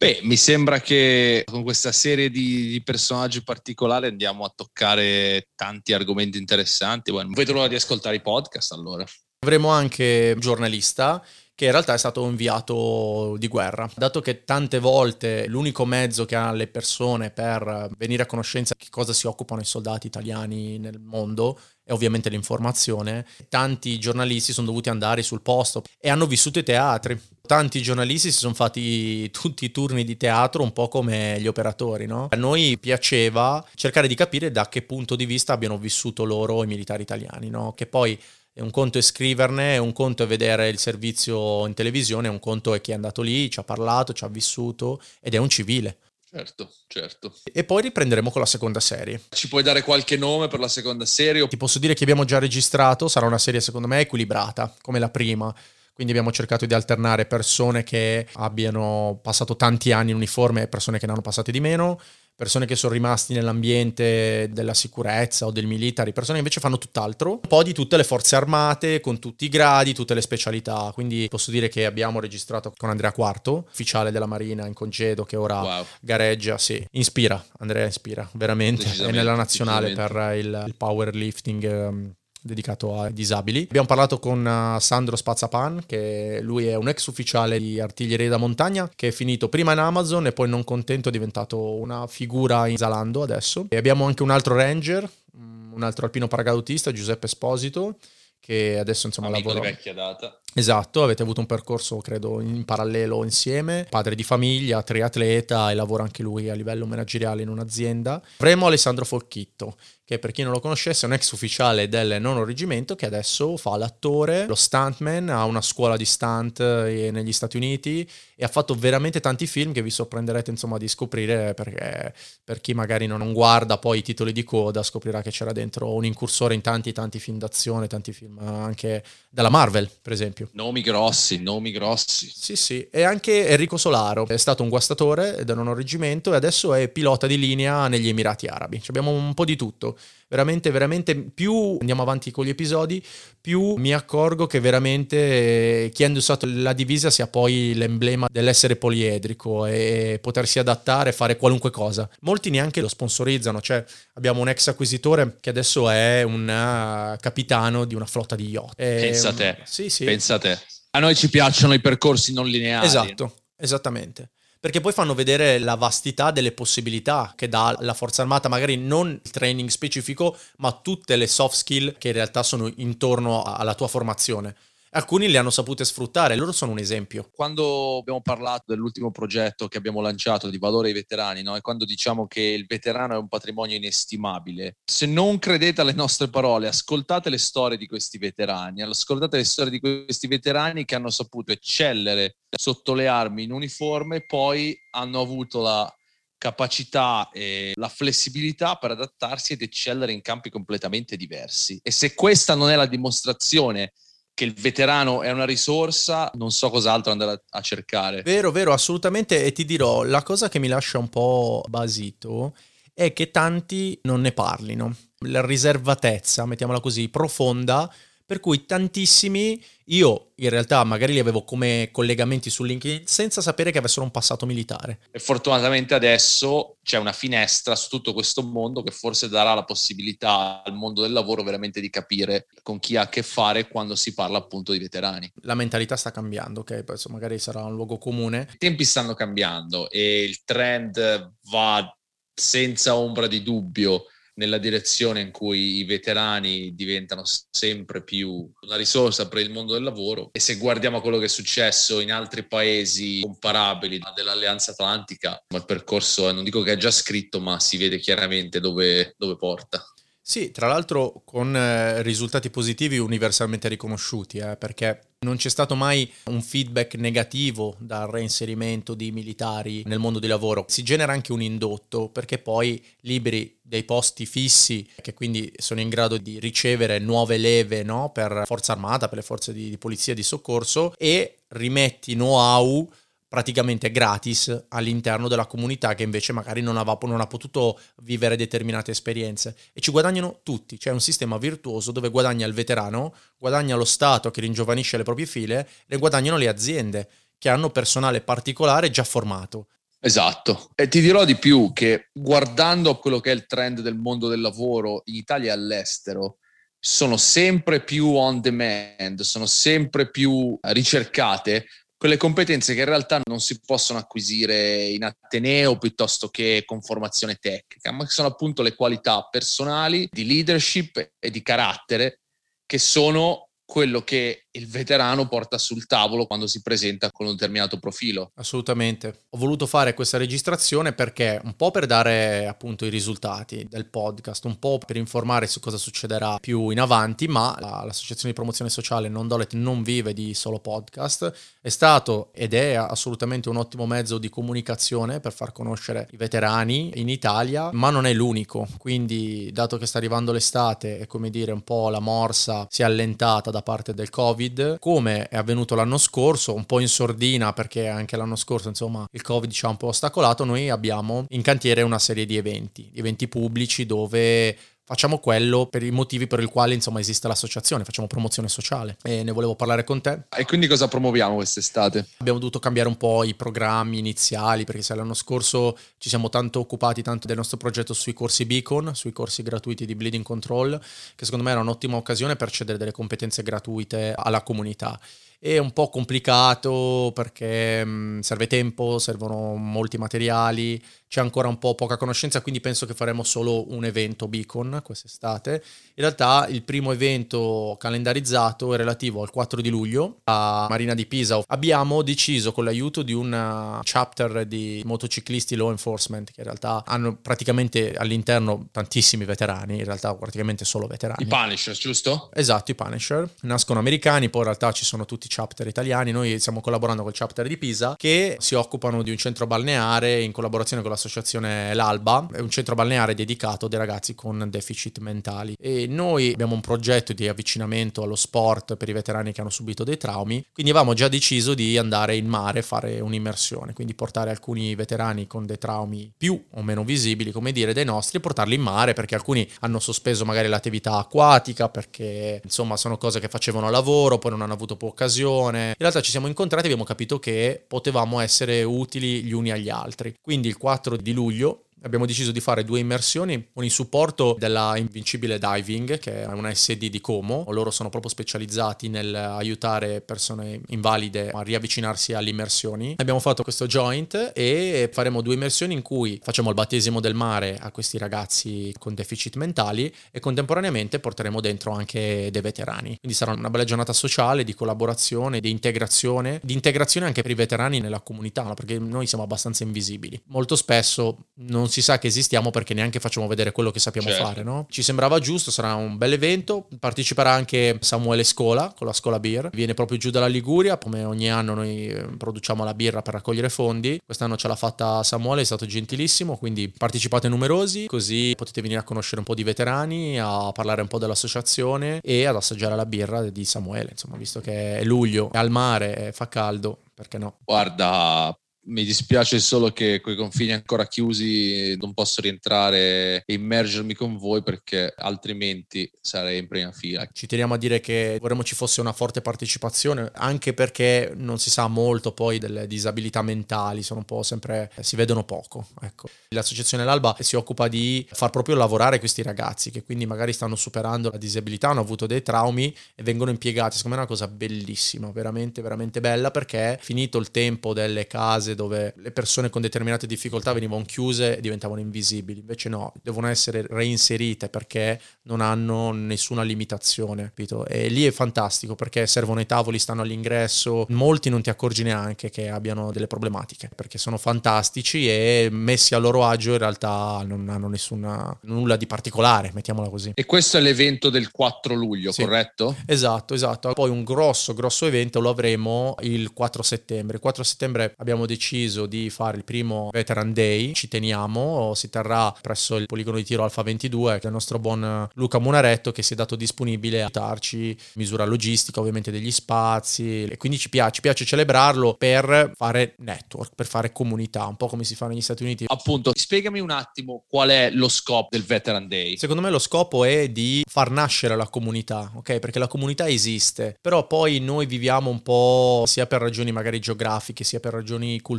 Beh, 0.01 0.21
mi 0.23 0.35
sembra 0.35 0.79
che 0.81 1.43
con 1.45 1.61
questa 1.61 1.91
serie 1.91 2.31
di, 2.31 2.69
di, 2.69 2.81
personaggi 2.81 3.43
particolari 3.43 4.07
andiamo 4.07 4.43
a 4.43 4.51
toccare 4.55 5.49
tanti 5.53 5.93
argomenti 5.93 6.39
interessanti. 6.39 7.11
Bueno, 7.11 7.29
vedo 7.35 7.53
l'ora 7.53 7.67
di 7.67 7.75
ascoltare 7.75 8.15
i 8.15 8.21
podcast 8.21 8.71
allora. 8.71 9.05
Avremo 9.41 9.69
anche 9.69 10.31
un 10.33 10.39
giornalista 10.39 11.23
che 11.53 11.65
in 11.65 11.71
realtà 11.71 11.93
è 11.93 11.99
stato 11.99 12.25
inviato 12.25 13.35
di 13.37 13.47
guerra. 13.47 13.87
Dato 13.95 14.21
che 14.21 14.43
tante 14.43 14.79
volte 14.79 15.45
l'unico 15.45 15.85
mezzo 15.85 16.25
che 16.25 16.33
hanno 16.35 16.55
le 16.55 16.65
persone 16.65 17.29
per 17.29 17.87
venire 17.99 18.23
a 18.23 18.25
conoscenza 18.25 18.73
di 18.75 18.89
cosa 18.89 19.13
si 19.13 19.27
occupano 19.27 19.61
i 19.61 19.65
soldati 19.65 20.07
italiani 20.07 20.79
nel 20.79 20.99
mondo 20.99 21.59
è 21.91 21.93
ovviamente 21.93 22.29
l'informazione, 22.29 23.25
tanti 23.49 23.99
giornalisti 23.99 24.53
sono 24.53 24.67
dovuti 24.67 24.89
andare 24.89 25.21
sul 25.21 25.41
posto 25.41 25.83
e 25.99 26.09
hanno 26.09 26.25
vissuto 26.25 26.59
i 26.59 26.63
teatri. 26.63 27.19
Tanti 27.45 27.81
giornalisti 27.81 28.31
si 28.31 28.37
sono 28.37 28.53
fatti 28.53 29.29
tutti 29.29 29.65
i 29.65 29.71
turni 29.71 30.05
di 30.05 30.15
teatro 30.15 30.63
un 30.63 30.71
po' 30.71 30.87
come 30.87 31.37
gli 31.39 31.47
operatori, 31.47 32.05
no? 32.05 32.29
A 32.31 32.35
noi 32.37 32.77
piaceva 32.79 33.65
cercare 33.75 34.07
di 34.07 34.15
capire 34.15 34.51
da 34.51 34.69
che 34.69 34.83
punto 34.83 35.17
di 35.17 35.25
vista 35.25 35.51
abbiano 35.51 35.77
vissuto 35.77 36.23
loro 36.23 36.63
i 36.63 36.67
militari 36.67 37.01
italiani, 37.01 37.49
no? 37.49 37.73
Che 37.73 37.87
poi 37.87 38.17
un 38.53 38.71
conto 38.71 38.97
è 38.97 39.01
scriverne, 39.01 39.77
un 39.77 39.91
conto 39.91 40.23
è 40.23 40.27
vedere 40.27 40.69
il 40.69 40.77
servizio 40.77 41.65
in 41.67 41.73
televisione, 41.73 42.29
un 42.29 42.39
conto 42.39 42.73
è 42.73 42.79
chi 42.79 42.91
è 42.91 42.93
andato 42.93 43.21
lì, 43.21 43.49
ci 43.49 43.59
ha 43.59 43.63
parlato, 43.63 44.13
ci 44.13 44.23
ha 44.23 44.27
vissuto 44.29 45.01
ed 45.19 45.33
è 45.33 45.37
un 45.37 45.49
civile. 45.49 45.97
Certo, 46.33 46.71
certo. 46.87 47.33
E 47.51 47.65
poi 47.65 47.81
riprenderemo 47.81 48.31
con 48.31 48.39
la 48.39 48.47
seconda 48.47 48.79
serie. 48.79 49.21
Ci 49.29 49.49
puoi 49.49 49.63
dare 49.63 49.83
qualche 49.83 50.15
nome 50.15 50.47
per 50.47 50.61
la 50.61 50.69
seconda 50.69 51.05
serie? 51.05 51.45
Ti 51.45 51.57
posso 51.57 51.77
dire 51.77 51.93
che 51.93 52.03
abbiamo 52.03 52.23
già 52.23 52.39
registrato, 52.39 53.09
sarà 53.09 53.25
una 53.25 53.37
serie 53.37 53.59
secondo 53.59 53.87
me 53.87 53.99
equilibrata, 53.99 54.73
come 54.81 54.97
la 54.97 55.09
prima. 55.09 55.53
Quindi 55.93 56.13
abbiamo 56.13 56.31
cercato 56.31 56.65
di 56.65 56.73
alternare 56.73 57.25
persone 57.25 57.83
che 57.83 58.27
abbiano 58.35 59.19
passato 59.21 59.57
tanti 59.57 59.91
anni 59.91 60.11
in 60.11 60.15
uniforme 60.15 60.63
e 60.63 60.67
persone 60.67 60.99
che 60.99 61.05
ne 61.05 61.11
hanno 61.11 61.21
passati 61.21 61.51
di 61.51 61.59
meno 61.59 61.99
persone 62.41 62.65
che 62.65 62.75
sono 62.75 62.93
rimasti 62.93 63.35
nell'ambiente 63.35 64.49
della 64.51 64.73
sicurezza 64.73 65.45
o 65.45 65.51
del 65.51 65.67
military, 65.67 66.11
persone 66.11 66.39
che 66.39 66.43
invece 66.43 66.59
fanno 66.59 66.79
tutt'altro, 66.79 67.33
un 67.33 67.39
po' 67.47 67.61
di 67.61 67.71
tutte 67.71 67.97
le 67.97 68.03
forze 68.03 68.35
armate, 68.35 68.99
con 68.99 69.19
tutti 69.19 69.45
i 69.45 69.47
gradi, 69.47 69.93
tutte 69.93 70.15
le 70.15 70.21
specialità. 70.21 70.89
Quindi 70.91 71.27
posso 71.29 71.51
dire 71.51 71.69
che 71.69 71.85
abbiamo 71.85 72.19
registrato 72.19 72.73
con 72.75 72.89
Andrea 72.89 73.11
Quarto, 73.11 73.67
ufficiale 73.69 74.09
della 74.09 74.25
Marina 74.25 74.65
in 74.65 74.73
congedo, 74.73 75.23
che 75.23 75.35
ora 75.35 75.61
wow. 75.61 75.85
gareggia, 76.01 76.57
sì, 76.57 76.83
ispira, 76.93 77.45
Andrea 77.59 77.85
ispira, 77.85 78.27
veramente, 78.33 78.91
è 79.05 79.11
nella 79.11 79.35
nazionale 79.35 79.93
per 79.93 80.33
il, 80.35 80.63
il 80.65 80.75
powerlifting. 80.75 81.63
Um, 81.63 82.13
dedicato 82.41 82.99
ai 82.99 83.13
disabili. 83.13 83.67
Abbiamo 83.69 83.87
parlato 83.87 84.19
con 84.19 84.43
uh, 84.43 84.79
Sandro 84.79 85.15
Spazzapan, 85.15 85.83
che 85.85 86.39
lui 86.41 86.67
è 86.67 86.75
un 86.75 86.89
ex 86.89 87.05
ufficiale 87.05 87.59
di 87.59 87.79
artiglieria 87.79 88.29
da 88.29 88.37
montagna, 88.37 88.89
che 88.93 89.09
è 89.09 89.11
finito 89.11 89.47
prima 89.47 89.73
in 89.73 89.79
Amazon 89.79 90.25
e 90.25 90.31
poi 90.31 90.49
non 90.49 90.63
contento 90.63 91.09
è 91.09 91.11
diventato 91.11 91.75
una 91.75 92.07
figura 92.07 92.67
in 92.67 92.77
Zalando 92.77 93.21
adesso. 93.21 93.67
E 93.69 93.77
abbiamo 93.77 94.05
anche 94.05 94.23
un 94.23 94.31
altro 94.31 94.55
ranger, 94.55 95.07
mm, 95.37 95.73
un 95.73 95.83
altro 95.83 96.05
alpino 96.05 96.27
paracadutista, 96.27 96.91
Giuseppe 96.91 97.27
Esposito, 97.27 97.97
che 98.41 98.79
adesso 98.79 99.05
insomma 99.05 99.27
Amico 99.27 99.49
lavora... 99.49 99.69
di 99.69 99.75
vecchia 99.75 99.93
data. 99.93 100.39
Esatto, 100.53 101.03
avete 101.03 101.21
avuto 101.21 101.39
un 101.39 101.45
percorso 101.45 101.97
credo 101.99 102.41
in 102.41 102.65
parallelo 102.65 103.23
insieme, 103.23 103.85
padre 103.89 104.15
di 104.15 104.23
famiglia, 104.23 104.81
triatleta 104.83 105.71
e 105.71 105.75
lavora 105.75 106.03
anche 106.03 106.23
lui 106.23 106.49
a 106.49 106.55
livello 106.55 106.85
manageriale 106.85 107.43
in 107.43 107.47
un'azienda. 107.47 108.21
Avremo 108.37 108.65
Alessandro 108.65 109.05
Folchitto, 109.05 109.77
che 110.11 110.19
per 110.19 110.31
chi 110.33 110.43
non 110.43 110.51
lo 110.51 110.59
conoscesse 110.59 111.05
è 111.05 111.07
un 111.07 111.13
ex 111.13 111.31
ufficiale 111.31 111.87
del 111.87 112.19
nono 112.19 112.43
reggimento 112.43 112.97
che 112.97 113.05
adesso 113.05 113.55
fa 113.55 113.77
l'attore, 113.77 114.45
lo 114.45 114.55
stuntman, 114.55 115.29
ha 115.29 115.45
una 115.45 115.61
scuola 115.61 115.95
di 115.95 116.03
stunt 116.03 116.59
eh, 116.59 117.11
negli 117.13 117.31
Stati 117.31 117.55
Uniti 117.55 118.05
e 118.35 118.43
ha 118.43 118.49
fatto 118.49 118.75
veramente 118.75 119.21
tanti 119.21 119.47
film 119.47 119.71
che 119.71 119.81
vi 119.81 119.89
sorprenderete 119.89 120.51
insomma 120.51 120.77
di 120.77 120.89
scoprire 120.89 121.53
perché 121.53 122.13
per 122.43 122.59
chi 122.59 122.73
magari 122.73 123.07
non 123.07 123.31
guarda 123.31 123.77
poi 123.77 123.99
i 123.99 124.01
titoli 124.01 124.33
di 124.33 124.43
coda 124.43 124.83
scoprirà 124.83 125.21
che 125.21 125.31
c'era 125.31 125.53
dentro 125.53 125.93
un 125.93 126.03
incursore 126.03 126.55
in 126.55 126.61
tanti 126.61 126.91
tanti 126.91 127.17
film 127.17 127.37
d'azione, 127.37 127.87
tanti 127.87 128.11
film 128.11 128.37
anche 128.39 129.05
dalla 129.29 129.49
Marvel 129.49 129.89
per 130.01 130.11
esempio. 130.11 130.49
Nomi 130.51 130.81
grossi, 130.81 131.41
nomi 131.41 131.71
grossi. 131.71 132.29
Sì 132.35 132.57
sì, 132.57 132.85
e 132.91 133.03
anche 133.03 133.47
Enrico 133.47 133.77
Solaro 133.77 134.27
è 134.27 134.35
stato 134.35 134.61
un 134.61 134.67
guastatore 134.67 135.45
del 135.45 135.55
nono 135.55 135.73
reggimento 135.73 136.33
e 136.33 136.35
adesso 136.35 136.73
è 136.73 136.89
pilota 136.89 137.27
di 137.27 137.37
linea 137.37 137.87
negli 137.87 138.09
Emirati 138.09 138.47
Arabi. 138.47 138.81
abbiamo 138.87 139.11
un 139.11 139.33
po' 139.33 139.45
di 139.45 139.55
tutto 139.55 139.99
veramente, 140.31 140.71
veramente 140.71 141.13
più 141.15 141.77
andiamo 141.81 142.01
avanti 142.01 142.31
con 142.31 142.45
gli 142.45 142.49
episodi, 142.49 143.03
più 143.41 143.75
mi 143.75 143.93
accorgo 143.93 144.47
che 144.47 144.61
veramente 144.61 145.91
chi 145.93 146.05
ha 146.05 146.07
indossato 146.07 146.47
la 146.49 146.71
divisa 146.71 147.09
sia 147.09 147.27
poi 147.27 147.73
l'emblema 147.75 148.27
dell'essere 148.31 148.77
poliedrico 148.77 149.65
e 149.65 150.19
potersi 150.21 150.57
adattare 150.57 151.09
e 151.09 151.13
fare 151.13 151.35
qualunque 151.35 151.69
cosa. 151.69 152.09
Molti 152.21 152.49
neanche 152.49 152.79
lo 152.79 152.87
sponsorizzano, 152.87 153.59
cioè 153.59 153.83
abbiamo 154.13 154.39
un 154.39 154.47
ex 154.47 154.67
acquisitore 154.67 155.35
che 155.41 155.49
adesso 155.49 155.89
è 155.89 156.23
un 156.23 156.43
uh, 156.43 157.19
capitano 157.19 157.83
di 157.83 157.95
una 157.95 158.05
flotta 158.05 158.35
di 158.35 158.47
yacht. 158.47 158.79
E, 158.79 158.97
Pensa 159.01 159.29
a 159.29 159.33
te. 159.33 159.57
Sì, 159.65 159.89
sì. 159.89 160.05
Pensa 160.05 160.35
a 160.35 160.39
te. 160.39 160.57
A 160.91 160.99
noi 160.99 161.15
ci 161.15 161.29
piacciono 161.29 161.73
i 161.73 161.81
percorsi 161.81 162.31
non 162.31 162.47
lineari. 162.47 162.85
Esatto, 162.85 163.35
esattamente 163.57 164.29
perché 164.61 164.79
poi 164.79 164.93
fanno 164.93 165.15
vedere 165.15 165.57
la 165.57 165.73
vastità 165.73 166.29
delle 166.29 166.51
possibilità 166.51 167.33
che 167.35 167.49
dà 167.49 167.75
la 167.79 167.95
forza 167.95 168.21
armata, 168.21 168.47
magari 168.47 168.77
non 168.77 169.09
il 169.09 169.31
training 169.31 169.67
specifico, 169.69 170.37
ma 170.57 170.71
tutte 170.71 171.15
le 171.15 171.25
soft 171.25 171.55
skill 171.55 171.97
che 171.97 172.09
in 172.09 172.13
realtà 172.13 172.43
sono 172.43 172.71
intorno 172.75 173.41
alla 173.41 173.73
tua 173.73 173.87
formazione. 173.87 174.55
Alcuni 174.93 175.29
le 175.29 175.37
hanno 175.37 175.51
sapute 175.51 175.85
sfruttare, 175.85 176.35
loro 176.35 176.51
sono 176.51 176.73
un 176.73 176.77
esempio. 176.77 177.29
Quando 177.31 177.99
abbiamo 177.99 178.21
parlato 178.21 178.65
dell'ultimo 178.67 179.09
progetto 179.09 179.69
che 179.69 179.77
abbiamo 179.77 180.01
lanciato 180.01 180.49
di 180.49 180.57
valore 180.57 180.89
ai 180.89 180.93
veterani, 180.93 181.43
no? 181.43 181.55
e 181.55 181.61
quando 181.61 181.85
diciamo 181.85 182.27
che 182.27 182.41
il 182.41 182.65
veterano 182.67 183.13
è 183.13 183.17
un 183.17 183.29
patrimonio 183.29 183.77
inestimabile, 183.77 184.79
se 184.83 185.05
non 185.05 185.39
credete 185.39 185.79
alle 185.79 185.93
nostre 185.93 186.27
parole, 186.27 186.67
ascoltate 186.67 187.29
le 187.29 187.37
storie 187.37 187.77
di 187.77 187.87
questi 187.87 188.17
veterani, 188.17 188.81
ascoltate 188.81 189.37
le 189.37 189.45
storie 189.45 189.71
di 189.71 189.79
questi 189.79 190.27
veterani 190.27 190.83
che 190.83 190.95
hanno 190.95 191.09
saputo 191.09 191.53
eccellere 191.53 192.39
sotto 192.53 192.93
le 192.93 193.07
armi 193.07 193.43
in 193.43 193.53
uniforme 193.53 194.25
poi 194.25 194.77
hanno 194.91 195.21
avuto 195.21 195.61
la 195.61 195.89
capacità 196.37 197.29
e 197.31 197.71
la 197.75 197.87
flessibilità 197.87 198.75
per 198.75 198.91
adattarsi 198.91 199.53
ed 199.53 199.61
eccellere 199.61 200.11
in 200.11 200.21
campi 200.21 200.49
completamente 200.49 201.15
diversi. 201.15 201.79
E 201.81 201.91
se 201.91 202.13
questa 202.13 202.55
non 202.55 202.69
è 202.69 202.75
la 202.75 202.87
dimostrazione 202.87 203.93
che 204.33 204.43
il 204.43 204.53
veterano 204.53 205.21
è 205.21 205.31
una 205.31 205.45
risorsa, 205.45 206.31
non 206.35 206.51
so 206.51 206.69
cos'altro 206.69 207.11
andare 207.11 207.43
a, 207.49 207.61
cercare. 207.61 208.21
Vero, 208.21 208.51
vero, 208.51 208.73
assolutamente. 208.73 209.43
E 209.43 209.51
ti 209.51 209.65
dirò, 209.65 210.03
la 210.03 210.23
cosa 210.23 210.49
che 210.49 210.59
mi 210.59 210.67
lascia 210.67 210.97
un 210.97 211.09
po' 211.09 211.63
basito 211.67 212.55
è 212.93 213.13
che 213.13 213.31
tanti 213.31 213.99
non 214.03 214.21
ne 214.21 214.31
parlino. 214.31 214.95
La 215.25 215.45
riservatezza, 215.45 216.45
mettiamola 216.45 216.79
così, 216.79 217.09
profonda 217.09 217.91
per 218.31 218.39
cui 218.39 218.65
tantissimi 218.65 219.61
io 219.87 220.31
in 220.35 220.49
realtà 220.49 220.81
magari 220.85 221.11
li 221.11 221.19
avevo 221.19 221.43
come 221.43 221.89
collegamenti 221.91 222.49
su 222.49 222.63
LinkedIn 222.63 223.05
senza 223.05 223.41
sapere 223.41 223.71
che 223.71 223.77
avessero 223.79 224.05
un 224.05 224.11
passato 224.11 224.45
militare. 224.45 224.99
E 225.11 225.19
fortunatamente 225.19 225.93
adesso 225.93 226.77
c'è 226.81 226.97
una 226.97 227.11
finestra 227.11 227.75
su 227.75 227.89
tutto 227.89 228.13
questo 228.13 228.41
mondo 228.41 228.83
che 228.83 228.91
forse 228.91 229.27
darà 229.27 229.53
la 229.53 229.65
possibilità 229.65 230.63
al 230.63 230.75
mondo 230.75 231.01
del 231.01 231.11
lavoro 231.11 231.43
veramente 231.43 231.81
di 231.81 231.89
capire 231.89 232.47
con 232.63 232.79
chi 232.79 232.95
ha 232.95 233.01
a 233.01 233.09
che 233.09 233.21
fare 233.21 233.67
quando 233.67 233.97
si 233.97 234.13
parla 234.13 234.37
appunto 234.37 234.71
di 234.71 234.79
veterani. 234.79 235.29
La 235.41 235.55
mentalità 235.55 235.97
sta 235.97 236.11
cambiando, 236.11 236.61
ok? 236.61 236.71
Adesso 236.71 237.09
magari 237.09 237.37
sarà 237.37 237.65
un 237.65 237.75
luogo 237.75 237.97
comune. 237.97 238.47
I 238.53 238.57
tempi 238.59 238.85
stanno 238.85 239.13
cambiando 239.13 239.89
e 239.89 240.23
il 240.23 240.41
trend 240.45 241.33
va 241.49 241.97
senza 242.33 242.95
ombra 242.95 243.27
di 243.27 243.43
dubbio 243.43 244.05
nella 244.35 244.57
direzione 244.57 245.21
in 245.21 245.31
cui 245.31 245.77
i 245.77 245.83
veterani 245.83 246.73
diventano 246.73 247.23
sempre 247.25 248.03
più 248.03 248.49
una 248.61 248.75
risorsa 248.75 249.27
per 249.27 249.41
il 249.41 249.51
mondo 249.51 249.73
del 249.73 249.83
lavoro 249.83 250.29
e 250.31 250.39
se 250.39 250.55
guardiamo 250.55 251.01
quello 251.01 251.17
che 251.17 251.25
è 251.25 251.29
successo 251.29 251.99
in 251.99 252.11
altri 252.11 252.47
paesi 252.47 253.19
comparabili 253.21 253.99
dell'Alleanza 254.15 254.71
Atlantica, 254.71 255.43
il 255.47 255.65
percorso 255.65 256.31
non 256.31 256.43
dico 256.43 256.61
che 256.61 256.73
è 256.73 256.77
già 256.77 256.91
scritto, 256.91 257.39
ma 257.39 257.59
si 257.59 257.77
vede 257.77 257.99
chiaramente 257.99 258.59
dove, 258.59 259.13
dove 259.17 259.35
porta. 259.35 259.83
Sì, 260.21 260.51
tra 260.51 260.67
l'altro 260.67 261.23
con 261.25 261.55
eh, 261.55 262.01
risultati 262.03 262.49
positivi 262.49 262.97
universalmente 262.99 263.67
riconosciuti, 263.67 264.37
eh, 264.37 264.55
perché 264.55 265.10
non 265.23 265.35
c'è 265.35 265.49
stato 265.49 265.75
mai 265.75 266.11
un 266.25 266.41
feedback 266.41 266.95
negativo 266.95 267.75
dal 267.77 268.07
reinserimento 268.07 268.95
di 268.95 269.11
militari 269.11 269.83
nel 269.85 269.99
mondo 269.99 270.17
di 270.17 270.25
lavoro. 270.25 270.65
Si 270.67 270.81
genera 270.81 271.13
anche 271.13 271.31
un 271.31 271.43
indotto 271.43 272.09
perché 272.09 272.39
poi 272.39 272.83
liberi 273.01 273.59
dei 273.61 273.83
posti 273.83 274.25
fissi 274.25 274.83
che 274.99 275.13
quindi 275.13 275.53
sono 275.57 275.79
in 275.79 275.89
grado 275.89 276.17
di 276.17 276.39
ricevere 276.39 276.97
nuove 276.97 277.37
leve 277.37 277.83
no? 277.83 278.09
per 278.11 278.45
forza 278.47 278.71
armata, 278.71 279.07
per 279.09 279.19
le 279.19 279.23
forze 279.23 279.53
di, 279.53 279.69
di 279.69 279.77
polizia, 279.77 280.15
di 280.15 280.23
soccorso 280.23 280.95
e 280.97 281.35
rimetti 281.49 282.15
know-how 282.15 282.89
praticamente 283.31 283.91
gratis 283.91 284.65
all'interno 284.67 285.29
della 285.29 285.45
comunità 285.45 285.95
che 285.95 286.03
invece 286.03 286.33
magari 286.33 286.59
non, 286.59 286.75
aveva, 286.75 286.97
non 287.03 287.21
ha 287.21 287.27
potuto 287.27 287.79
vivere 288.03 288.35
determinate 288.35 288.91
esperienze. 288.91 289.55
E 289.71 289.79
ci 289.79 289.89
guadagnano 289.89 290.41
tutti, 290.43 290.77
c'è 290.77 290.91
un 290.91 290.99
sistema 290.99 291.37
virtuoso 291.37 291.93
dove 291.93 292.09
guadagna 292.09 292.45
il 292.45 292.53
veterano, 292.53 293.15
guadagna 293.37 293.77
lo 293.77 293.85
Stato 293.85 294.31
che 294.31 294.41
ringiovanisce 294.41 294.97
le 294.97 295.03
proprie 295.03 295.25
file 295.25 295.65
e 295.87 295.97
guadagnano 295.97 296.35
le 296.35 296.49
aziende 296.49 297.09
che 297.37 297.47
hanno 297.47 297.69
personale 297.69 298.19
particolare 298.19 298.89
già 298.89 299.05
formato. 299.05 299.67
Esatto, 300.01 300.69
e 300.75 300.89
ti 300.89 300.99
dirò 300.99 301.23
di 301.23 301.37
più 301.37 301.71
che 301.71 302.09
guardando 302.11 302.99
quello 302.99 303.21
che 303.21 303.31
è 303.31 303.33
il 303.33 303.45
trend 303.45 303.79
del 303.79 303.95
mondo 303.95 304.27
del 304.27 304.41
lavoro 304.41 305.03
in 305.05 305.15
Italia 305.15 305.51
e 305.51 305.55
all'estero, 305.55 306.39
sono 306.77 307.15
sempre 307.15 307.81
più 307.81 308.13
on 308.13 308.41
demand, 308.41 309.21
sono 309.21 309.45
sempre 309.45 310.11
più 310.11 310.57
ricercate 310.59 311.67
quelle 312.01 312.17
competenze 312.17 312.73
che 312.73 312.79
in 312.79 312.87
realtà 312.87 313.21
non 313.25 313.39
si 313.39 313.59
possono 313.63 313.99
acquisire 313.99 314.85
in 314.85 315.03
Ateneo 315.03 315.77
piuttosto 315.77 316.29
che 316.29 316.63
con 316.65 316.81
formazione 316.81 317.35
tecnica, 317.35 317.91
ma 317.91 318.05
che 318.05 318.09
sono 318.09 318.27
appunto 318.27 318.63
le 318.63 318.73
qualità 318.73 319.27
personali 319.29 320.09
di 320.11 320.25
leadership 320.25 321.11
e 321.19 321.29
di 321.29 321.43
carattere 321.43 322.21
che 322.65 322.79
sono 322.79 323.49
quello 323.71 324.01
che 324.01 324.47
il 324.51 324.67
veterano 324.67 325.29
porta 325.29 325.57
sul 325.57 325.87
tavolo 325.87 326.25
quando 326.25 326.45
si 326.45 326.61
presenta 326.61 327.09
con 327.09 327.25
un 327.25 327.31
determinato 327.33 327.79
profilo. 327.79 328.31
Assolutamente. 328.35 329.21
Ho 329.29 329.37
voluto 329.37 329.65
fare 329.65 329.93
questa 329.93 330.17
registrazione 330.17 330.91
perché 330.91 331.39
un 331.41 331.55
po' 331.55 331.71
per 331.71 331.85
dare 331.85 332.47
appunto 332.47 332.85
i 332.85 332.89
risultati 332.89 333.65
del 333.69 333.85
podcast, 333.85 334.43
un 334.43 334.59
po' 334.59 334.77
per 334.85 334.97
informare 334.97 335.47
su 335.47 335.61
cosa 335.61 335.77
succederà 335.77 336.37
più 336.39 336.69
in 336.69 336.81
avanti, 336.81 337.29
ma 337.29 337.55
l'associazione 337.59 338.31
di 338.31 338.33
promozione 338.33 338.69
sociale 338.69 339.07
Non 339.07 339.29
Dolet 339.29 339.53
non 339.53 339.83
vive 339.83 340.11
di 340.11 340.33
solo 340.33 340.59
podcast, 340.59 341.31
è 341.61 341.69
stato 341.69 342.31
ed 342.33 342.53
è 342.53 342.73
assolutamente 342.73 343.47
un 343.47 343.55
ottimo 343.55 343.85
mezzo 343.85 344.17
di 344.17 344.27
comunicazione 344.27 345.21
per 345.21 345.31
far 345.31 345.53
conoscere 345.53 346.09
i 346.11 346.17
veterani 346.17 346.91
in 346.95 347.07
Italia, 347.07 347.69
ma 347.71 347.89
non 347.89 348.05
è 348.05 348.11
l'unico. 348.11 348.67
Quindi, 348.77 349.49
dato 349.53 349.77
che 349.77 349.85
sta 349.85 349.97
arrivando 349.97 350.33
l'estate 350.33 350.99
e 350.99 351.07
come 351.07 351.29
dire 351.29 351.53
un 351.53 351.63
po' 351.63 351.87
la 351.87 352.01
morsa 352.01 352.67
si 352.69 352.81
è 352.81 352.85
allentata 352.85 353.49
da 353.49 353.59
parte 353.61 353.93
del 353.93 354.09
Covid, 354.09 354.77
come 354.79 355.27
è 355.27 355.35
avvenuto 355.35 355.75
l'anno 355.75 355.97
scorso, 355.97 356.53
un 356.53 356.65
po' 356.65 356.79
in 356.79 356.87
sordina 356.87 357.53
perché 357.53 357.87
anche 357.87 358.17
l'anno 358.17 358.35
scorso 358.35 358.69
insomma 358.69 359.05
il 359.11 359.21
Covid 359.21 359.51
ci 359.51 359.65
ha 359.65 359.69
un 359.69 359.77
po' 359.77 359.87
ostacolato, 359.87 360.43
noi 360.43 360.69
abbiamo 360.69 361.25
in 361.29 361.41
cantiere 361.41 361.81
una 361.81 361.99
serie 361.99 362.25
di 362.25 362.37
eventi, 362.37 362.91
eventi 362.93 363.27
pubblici 363.27 363.85
dove 363.85 364.57
facciamo 364.91 365.19
quello 365.19 365.67
per 365.67 365.83
i 365.83 365.89
motivi 365.89 366.27
per 366.27 366.41
i 366.41 366.47
quali 366.47 366.73
insomma 366.73 366.99
esiste 366.99 367.29
l'associazione, 367.29 367.85
facciamo 367.85 368.07
promozione 368.07 368.49
sociale 368.49 368.97
e 369.03 369.23
ne 369.23 369.31
volevo 369.31 369.55
parlare 369.55 369.85
con 369.85 370.01
te. 370.01 370.23
E 370.35 370.43
quindi 370.43 370.67
cosa 370.67 370.89
promuoviamo 370.89 371.35
quest'estate? 371.35 372.07
Abbiamo 372.17 372.39
dovuto 372.39 372.59
cambiare 372.59 372.89
un 372.89 372.97
po' 372.97 373.23
i 373.23 373.33
programmi 373.33 373.99
iniziali 373.99 374.65
perché 374.65 374.81
sai, 374.81 374.97
l'anno 374.97 375.13
scorso 375.13 375.77
ci 375.97 376.09
siamo 376.09 376.27
tanto 376.27 376.59
occupati 376.59 377.01
tanto 377.01 377.25
del 377.25 377.37
nostro 377.37 377.55
progetto 377.55 377.93
sui 377.93 378.11
corsi 378.11 378.45
Beacon, 378.45 378.93
sui 378.93 379.13
corsi 379.13 379.43
gratuiti 379.43 379.85
di 379.85 379.95
Bleeding 379.95 380.25
Control, 380.25 380.77
che 381.15 381.23
secondo 381.23 381.45
me 381.45 381.51
era 381.51 381.61
un'ottima 381.61 381.95
occasione 381.95 382.35
per 382.35 382.51
cedere 382.51 382.77
delle 382.77 382.91
competenze 382.91 383.43
gratuite 383.43 384.13
alla 384.13 384.43
comunità 384.43 384.99
è 385.43 385.57
un 385.57 385.71
po' 385.71 385.89
complicato 385.89 387.11
perché 387.15 387.83
mh, 387.83 388.19
serve 388.19 388.45
tempo, 388.45 388.99
servono 388.99 389.55
molti 389.55 389.97
materiali, 389.97 390.79
c'è 391.07 391.19
ancora 391.19 391.47
un 391.47 391.57
po' 391.57 391.73
poca 391.73 391.97
conoscenza, 391.97 392.41
quindi 392.41 392.61
penso 392.61 392.85
che 392.85 392.93
faremo 392.93 393.23
solo 393.23 393.73
un 393.73 393.83
evento 393.83 394.27
Beacon 394.27 394.81
quest'estate. 394.83 395.63
In 395.95 396.03
realtà 396.03 396.45
il 396.47 396.61
primo 396.61 396.91
evento 396.91 397.75
calendarizzato 397.79 398.73
è 398.75 398.77
relativo 398.77 399.23
al 399.23 399.31
4 399.31 399.61
di 399.61 399.69
luglio 399.69 400.19
a 400.25 400.67
Marina 400.69 400.93
di 400.93 401.07
Pisa. 401.07 401.43
Abbiamo 401.47 402.03
deciso 402.03 402.51
con 402.51 402.63
l'aiuto 402.63 403.01
di 403.01 403.11
un 403.11 403.33
uh, 403.33 403.81
chapter 403.83 404.45
di 404.45 404.83
motociclisti 404.85 405.55
law 405.55 405.71
enforcement, 405.71 406.31
che 406.31 406.39
in 406.41 406.45
realtà 406.45 406.83
hanno 406.85 407.17
praticamente 407.17 407.95
all'interno 407.95 408.67
tantissimi 408.71 409.25
veterani, 409.25 409.79
in 409.79 409.85
realtà 409.85 410.13
praticamente 410.13 410.65
solo 410.65 410.85
veterani. 410.85 411.23
I 411.23 411.25
Punisher, 411.25 411.75
giusto? 411.75 412.29
Esatto, 412.31 412.69
i 412.71 412.75
Punisher. 412.75 413.27
Nascono 413.41 413.79
americani, 413.79 414.29
poi 414.29 414.41
in 414.41 414.47
realtà 414.47 414.71
ci 414.71 414.85
sono 414.85 415.05
tutti 415.05 415.27
chapter 415.31 415.67
italiani. 415.67 416.11
Noi 416.11 416.39
stiamo 416.39 416.61
collaborando 416.61 417.03
col 417.03 417.13
chapter 417.13 417.47
di 417.47 417.57
Pisa 417.57 417.95
che 417.97 418.35
si 418.39 418.55
occupano 418.55 419.01
di 419.01 419.11
un 419.11 419.17
centro 419.17 419.47
balneare 419.47 420.21
in 420.21 420.31
collaborazione 420.31 420.81
con 420.81 420.91
la 420.91 420.97
l'associazione 421.01 421.73
L'Alba, 421.73 422.27
è 422.31 422.39
un 422.39 422.49
centro 422.49 422.75
balneare 422.75 423.15
dedicato 423.15 423.65
a 423.65 423.69
dei 423.69 423.79
ragazzi 423.79 424.13
con 424.13 424.47
deficit 424.49 424.99
mentali 424.99 425.55
e 425.59 425.87
noi 425.87 426.33
abbiamo 426.33 426.53
un 426.53 426.61
progetto 426.61 427.13
di 427.13 427.27
avvicinamento 427.27 428.03
allo 428.03 428.15
sport 428.15 428.75
per 428.75 428.89
i 428.89 428.93
veterani 428.93 429.31
che 429.31 429.41
hanno 429.41 429.49
subito 429.49 429.83
dei 429.83 429.97
traumi, 429.97 430.45
quindi 430.53 430.71
avevamo 430.71 430.93
già 430.93 431.07
deciso 431.07 431.53
di 431.53 431.77
andare 431.77 432.15
in 432.15 432.27
mare 432.27 432.59
a 432.59 432.63
fare 432.63 432.99
un'immersione, 432.99 433.73
quindi 433.73 433.95
portare 433.95 434.29
alcuni 434.29 434.75
veterani 434.75 435.25
con 435.25 435.45
dei 435.45 435.57
traumi 435.57 436.11
più 436.15 436.41
o 436.51 436.61
meno 436.61 436.83
visibili, 436.83 437.31
come 437.31 437.51
dire, 437.51 437.73
dei 437.73 437.85
nostri 437.85 438.17
e 438.17 438.21
portarli 438.21 438.55
in 438.55 438.61
mare 438.61 438.93
perché 438.93 439.15
alcuni 439.15 439.49
hanno 439.61 439.79
sospeso 439.79 440.25
magari 440.25 440.47
l'attività 440.47 440.97
acquatica 440.97 441.69
perché 441.69 442.41
insomma 442.43 442.77
sono 442.77 442.97
cose 442.97 443.19
che 443.19 443.27
facevano 443.27 443.69
lavoro, 443.69 444.19
poi 444.19 444.31
non 444.31 444.41
hanno 444.41 444.53
avuto 444.53 444.75
più 444.75 444.87
occasione. 444.87 445.19
In 445.29 445.73
realtà 445.77 446.01
ci 446.01 446.11
siamo 446.11 446.27
incontrati 446.27 446.63
e 446.63 446.67
abbiamo 446.67 446.85
capito 446.85 447.17
che 447.17 447.63
potevamo 447.65 448.19
essere 448.19 448.63
utili 448.63 449.23
gli 449.23 449.31
uni 449.31 449.51
agli 449.51 449.69
altri. 449.69 450.15
Quindi 450.21 450.47
il 450.47 450.57
4 450.57 450.81
4 450.81 450.97
di 450.97 451.13
luglio 451.13 451.65
abbiamo 451.83 452.05
deciso 452.05 452.31
di 452.31 452.39
fare 452.39 452.63
due 452.63 452.79
immersioni 452.79 453.47
con 453.53 453.63
il 453.63 453.71
supporto 453.71 454.35
della 454.37 454.77
Invincibile 454.77 455.39
Diving, 455.39 455.99
che 455.99 456.23
è 456.23 456.27
una 456.27 456.53
SD 456.53 456.85
di 456.85 457.01
Como. 457.01 457.45
Loro 457.49 457.71
sono 457.71 457.89
proprio 457.89 458.11
specializzati 458.11 458.87
nell'aiutare 458.87 460.01
persone 460.01 460.61
invalide 460.67 461.29
a 461.29 461.41
riavvicinarsi 461.41 462.13
alle 462.13 462.29
immersioni. 462.29 462.95
Abbiamo 462.97 463.19
fatto 463.19 463.43
questo 463.43 463.65
joint 463.65 464.31
e 464.33 464.89
faremo 464.91 465.21
due 465.21 465.33
immersioni 465.33 465.73
in 465.73 465.81
cui 465.81 466.19
facciamo 466.21 466.49
il 466.49 466.55
battesimo 466.55 466.99
del 466.99 467.13
mare 467.13 467.57
a 467.59 467.71
questi 467.71 467.97
ragazzi 467.97 468.73
con 468.77 468.93
deficit 468.93 469.35
mentali 469.35 469.93
e 470.11 470.19
contemporaneamente 470.19 470.99
porteremo 470.99 471.41
dentro 471.41 471.71
anche 471.71 472.29
dei 472.31 472.41
veterani. 472.41 472.97
Quindi 472.99 473.17
sarà 473.17 473.33
una 473.33 473.49
bella 473.49 473.63
giornata 473.63 473.93
sociale 473.93 474.43
di 474.43 474.53
collaborazione, 474.53 475.39
di 475.39 475.49
integrazione, 475.49 476.39
di 476.43 476.53
integrazione 476.53 477.05
anche 477.07 477.21
per 477.21 477.31
i 477.31 477.35
veterani 477.35 477.79
nella 477.79 478.01
comunità, 478.01 478.53
perché 478.53 478.77
noi 478.77 479.07
siamo 479.07 479.23
abbastanza 479.23 479.63
invisibili. 479.63 480.21
Molto 480.27 480.55
spesso 480.55 481.29
non 481.35 481.69
si 481.71 481.81
sa 481.81 481.97
che 481.97 482.07
esistiamo 482.07 482.51
perché 482.51 482.73
neanche 482.73 482.99
facciamo 482.99 483.27
vedere 483.27 483.51
quello 483.51 483.71
che 483.71 483.79
sappiamo 483.79 484.09
certo. 484.09 484.25
fare, 484.25 484.43
no? 484.43 484.65
Ci 484.69 484.83
sembrava 484.83 485.19
giusto, 485.19 485.49
sarà 485.49 485.73
un 485.73 485.97
bel 485.97 486.13
evento, 486.13 486.67
parteciperà 486.79 487.31
anche 487.31 487.77
Samuele 487.81 488.23
Scola 488.23 488.73
con 488.75 488.85
la 488.85 488.93
Scola 488.93 489.19
Beer, 489.19 489.49
viene 489.53 489.73
proprio 489.73 489.97
giù 489.97 490.09
dalla 490.09 490.27
Liguria, 490.27 490.77
come 490.77 491.03
ogni 491.03 491.31
anno 491.31 491.53
noi 491.53 491.87
eh, 491.87 492.03
produciamo 492.17 492.63
la 492.63 492.73
birra 492.73 493.01
per 493.01 493.13
raccogliere 493.15 493.49
fondi, 493.49 493.99
quest'anno 494.05 494.35
ce 494.35 494.47
l'ha 494.47 494.55
fatta 494.55 495.01
Samuele, 495.03 495.41
è 495.41 495.45
stato 495.45 495.65
gentilissimo, 495.65 496.37
quindi 496.37 496.71
partecipate 496.75 497.27
numerosi, 497.29 497.85
così 497.87 498.33
potete 498.35 498.61
venire 498.61 498.79
a 498.79 498.83
conoscere 498.83 499.19
un 499.19 499.25
po' 499.25 499.33
di 499.33 499.43
veterani, 499.43 500.19
a 500.19 500.51
parlare 500.51 500.81
un 500.81 500.87
po' 500.87 500.99
dell'associazione 500.99 502.01
e 502.03 502.25
ad 502.25 502.35
assaggiare 502.35 502.75
la 502.75 502.85
birra 502.85 503.21
di 503.29 503.45
Samuele, 503.45 503.89
insomma, 503.91 504.17
visto 504.17 504.41
che 504.41 504.79
è 504.79 504.83
luglio, 504.83 505.31
è 505.31 505.37
al 505.37 505.49
mare, 505.49 506.11
fa 506.13 506.27
caldo, 506.27 506.79
perché 506.93 507.17
no? 507.17 507.37
Guarda, 507.43 508.35
mi 508.63 508.83
dispiace 508.83 509.39
solo 509.39 509.71
che 509.71 510.01
con 510.01 510.13
i 510.13 510.15
confini 510.15 510.51
ancora 510.51 510.85
chiusi 510.85 511.75
non 511.77 511.93
posso 511.93 512.21
rientrare 512.21 513.23
e 513.25 513.33
immergermi 513.33 513.93
con 513.95 514.17
voi 514.17 514.43
perché 514.43 514.93
altrimenti 514.95 515.89
sarei 515.99 516.39
in 516.39 516.47
prima 516.47 516.71
fila. 516.71 517.07
Ci 517.11 517.25
teniamo 517.25 517.55
a 517.55 517.57
dire 517.57 517.79
che 517.79 518.17
vorremmo 518.21 518.43
ci 518.43 518.53
fosse 518.53 518.79
una 518.81 518.93
forte 518.93 519.21
partecipazione 519.21 520.11
anche 520.13 520.53
perché 520.53 521.11
non 521.15 521.39
si 521.39 521.49
sa 521.49 521.67
molto 521.67 522.11
poi 522.11 522.37
delle 522.37 522.67
disabilità 522.67 523.21
mentali, 523.21 523.81
sono 523.81 523.99
un 524.01 524.05
po' 524.05 524.21
sempre, 524.21 524.71
si 524.81 524.95
vedono 524.95 525.23
poco. 525.23 525.67
Ecco. 525.81 526.09
L'associazione 526.29 526.83
L'Alba 526.83 527.15
si 527.19 527.35
occupa 527.35 527.67
di 527.67 528.05
far 528.11 528.29
proprio 528.29 528.55
lavorare 528.55 528.99
questi 528.99 529.23
ragazzi 529.23 529.71
che 529.71 529.83
quindi 529.83 530.05
magari 530.05 530.33
stanno 530.33 530.55
superando 530.55 531.09
la 531.09 531.17
disabilità, 531.17 531.69
hanno 531.69 531.81
avuto 531.81 532.05
dei 532.05 532.21
traumi 532.21 532.75
e 532.93 533.01
vengono 533.01 533.31
impiegati. 533.31 533.75
Secondo 533.75 533.97
me 533.97 534.03
è 534.03 534.05
una 534.05 534.15
cosa 534.15 534.27
bellissima, 534.27 535.11
veramente, 535.11 535.61
veramente 535.61 535.99
bella 535.99 536.29
perché 536.29 536.77
finito 536.79 537.17
il 537.17 537.31
tempo 537.31 537.73
delle 537.73 538.05
case 538.05 538.50
case 538.51 538.55
dove 538.55 538.93
le 538.97 539.11
persone 539.11 539.49
con 539.49 539.61
determinate 539.61 540.07
difficoltà 540.07 540.53
venivano 540.53 540.83
chiuse 540.83 541.37
e 541.37 541.41
diventavano 541.41 541.79
invisibili. 541.79 542.39
Invece 542.39 542.69
no, 542.69 542.93
devono 543.01 543.27
essere 543.27 543.65
reinserite 543.67 544.49
perché 544.49 544.99
non 545.23 545.41
hanno 545.41 545.91
nessuna 545.91 546.43
limitazione, 546.43 547.25
capito? 547.25 547.65
E 547.65 547.87
lì 547.87 548.05
è 548.05 548.11
fantastico 548.11 548.75
perché 548.75 549.07
servono 549.07 549.39
i 549.39 549.45
tavoli, 549.45 549.79
stanno 549.79 550.01
all'ingresso, 550.01 550.85
molti 550.89 551.29
non 551.29 551.41
ti 551.41 551.49
accorgi 551.49 551.83
neanche 551.83 552.29
che 552.29 552.49
abbiano 552.49 552.91
delle 552.91 553.07
problematiche 553.07 553.69
perché 553.73 553.97
sono 553.97 554.17
fantastici 554.17 555.07
e 555.07 555.49
messi 555.51 555.95
a 555.95 555.97
loro 555.97 556.25
agio 556.25 556.51
in 556.51 556.57
realtà 556.57 557.23
non 557.25 557.49
hanno 557.49 557.67
nessuna, 557.67 558.37
nulla 558.43 558.75
di 558.75 558.87
particolare, 558.87 559.51
mettiamola 559.53 559.89
così. 559.89 560.11
E 560.13 560.25
questo 560.25 560.57
è 560.57 560.61
l'evento 560.61 561.09
del 561.09 561.31
4 561.31 561.73
luglio, 561.73 562.11
sì. 562.11 562.23
corretto? 562.23 562.75
Esatto, 562.85 563.33
esatto. 563.33 563.73
Poi 563.73 563.89
un 563.89 564.03
grosso, 564.03 564.53
grosso 564.53 564.85
evento 564.85 565.19
lo 565.19 565.29
avremo 565.29 565.95
il 566.01 566.33
4 566.33 566.63
settembre. 566.63 567.15
Il 567.15 567.21
4 567.21 567.43
settembre 567.43 567.93
abbiamo 567.97 568.25
deciso 568.25 568.40
deciso 568.41 568.87
di 568.87 569.11
fare 569.11 569.37
il 569.37 569.43
primo 569.43 569.89
Veteran 569.91 570.33
Day, 570.33 570.73
ci 570.73 570.87
teniamo, 570.87 571.73
si 571.75 571.89
terrà 571.91 572.33
presso 572.41 572.75
il 572.75 572.87
poligono 572.87 573.17
di 573.17 573.23
tiro 573.23 573.43
Alfa 573.43 573.61
22 573.61 574.17
del 574.19 574.31
nostro 574.31 574.57
buon 574.57 575.07
Luca 575.13 575.37
Munaretto 575.37 575.91
che 575.91 576.01
si 576.01 576.13
è 576.13 576.15
dato 576.15 576.35
disponibile 576.35 577.01
a 577.01 577.03
aiutarci, 577.03 577.77
misura 577.95 578.25
logistica 578.25 578.79
ovviamente 578.79 579.11
degli 579.11 579.29
spazi 579.29 580.23
e 580.23 580.37
quindi 580.37 580.57
ci 580.57 580.69
piace, 580.69 580.93
ci 580.93 581.01
piace 581.01 581.23
celebrarlo 581.23 581.93
per 581.93 582.51
fare 582.55 582.95
network, 582.97 583.53
per 583.53 583.67
fare 583.67 583.91
comunità, 583.91 584.47
un 584.47 584.55
po' 584.55 584.67
come 584.67 584.83
si 584.83 584.95
fa 584.95 585.05
negli 585.07 585.21
Stati 585.21 585.43
Uniti. 585.43 585.65
Appunto, 585.67 586.11
spiegami 586.15 586.59
un 586.59 586.71
attimo 586.71 587.23
qual 587.27 587.49
è 587.49 587.69
lo 587.71 587.89
scopo 587.89 588.29
del 588.31 588.43
Veteran 588.43 588.87
Day. 588.87 589.17
Secondo 589.17 589.43
me 589.43 589.51
lo 589.51 589.59
scopo 589.59 590.03
è 590.03 590.29
di 590.29 590.63
far 590.67 590.89
nascere 590.89 591.35
la 591.35 591.47
comunità, 591.47 592.11
ok? 592.15 592.39
Perché 592.39 592.57
la 592.57 592.67
comunità 592.67 593.07
esiste, 593.07 593.77
però 593.79 594.07
poi 594.07 594.39
noi 594.39 594.65
viviamo 594.65 595.11
un 595.11 595.21
po' 595.21 595.83
sia 595.85 596.07
per 596.07 596.21
ragioni 596.21 596.51
magari 596.51 596.79
geografiche, 596.79 597.43
sia 597.43 597.59
per 597.59 597.73
ragioni 597.73 598.19
culturali 598.19 598.29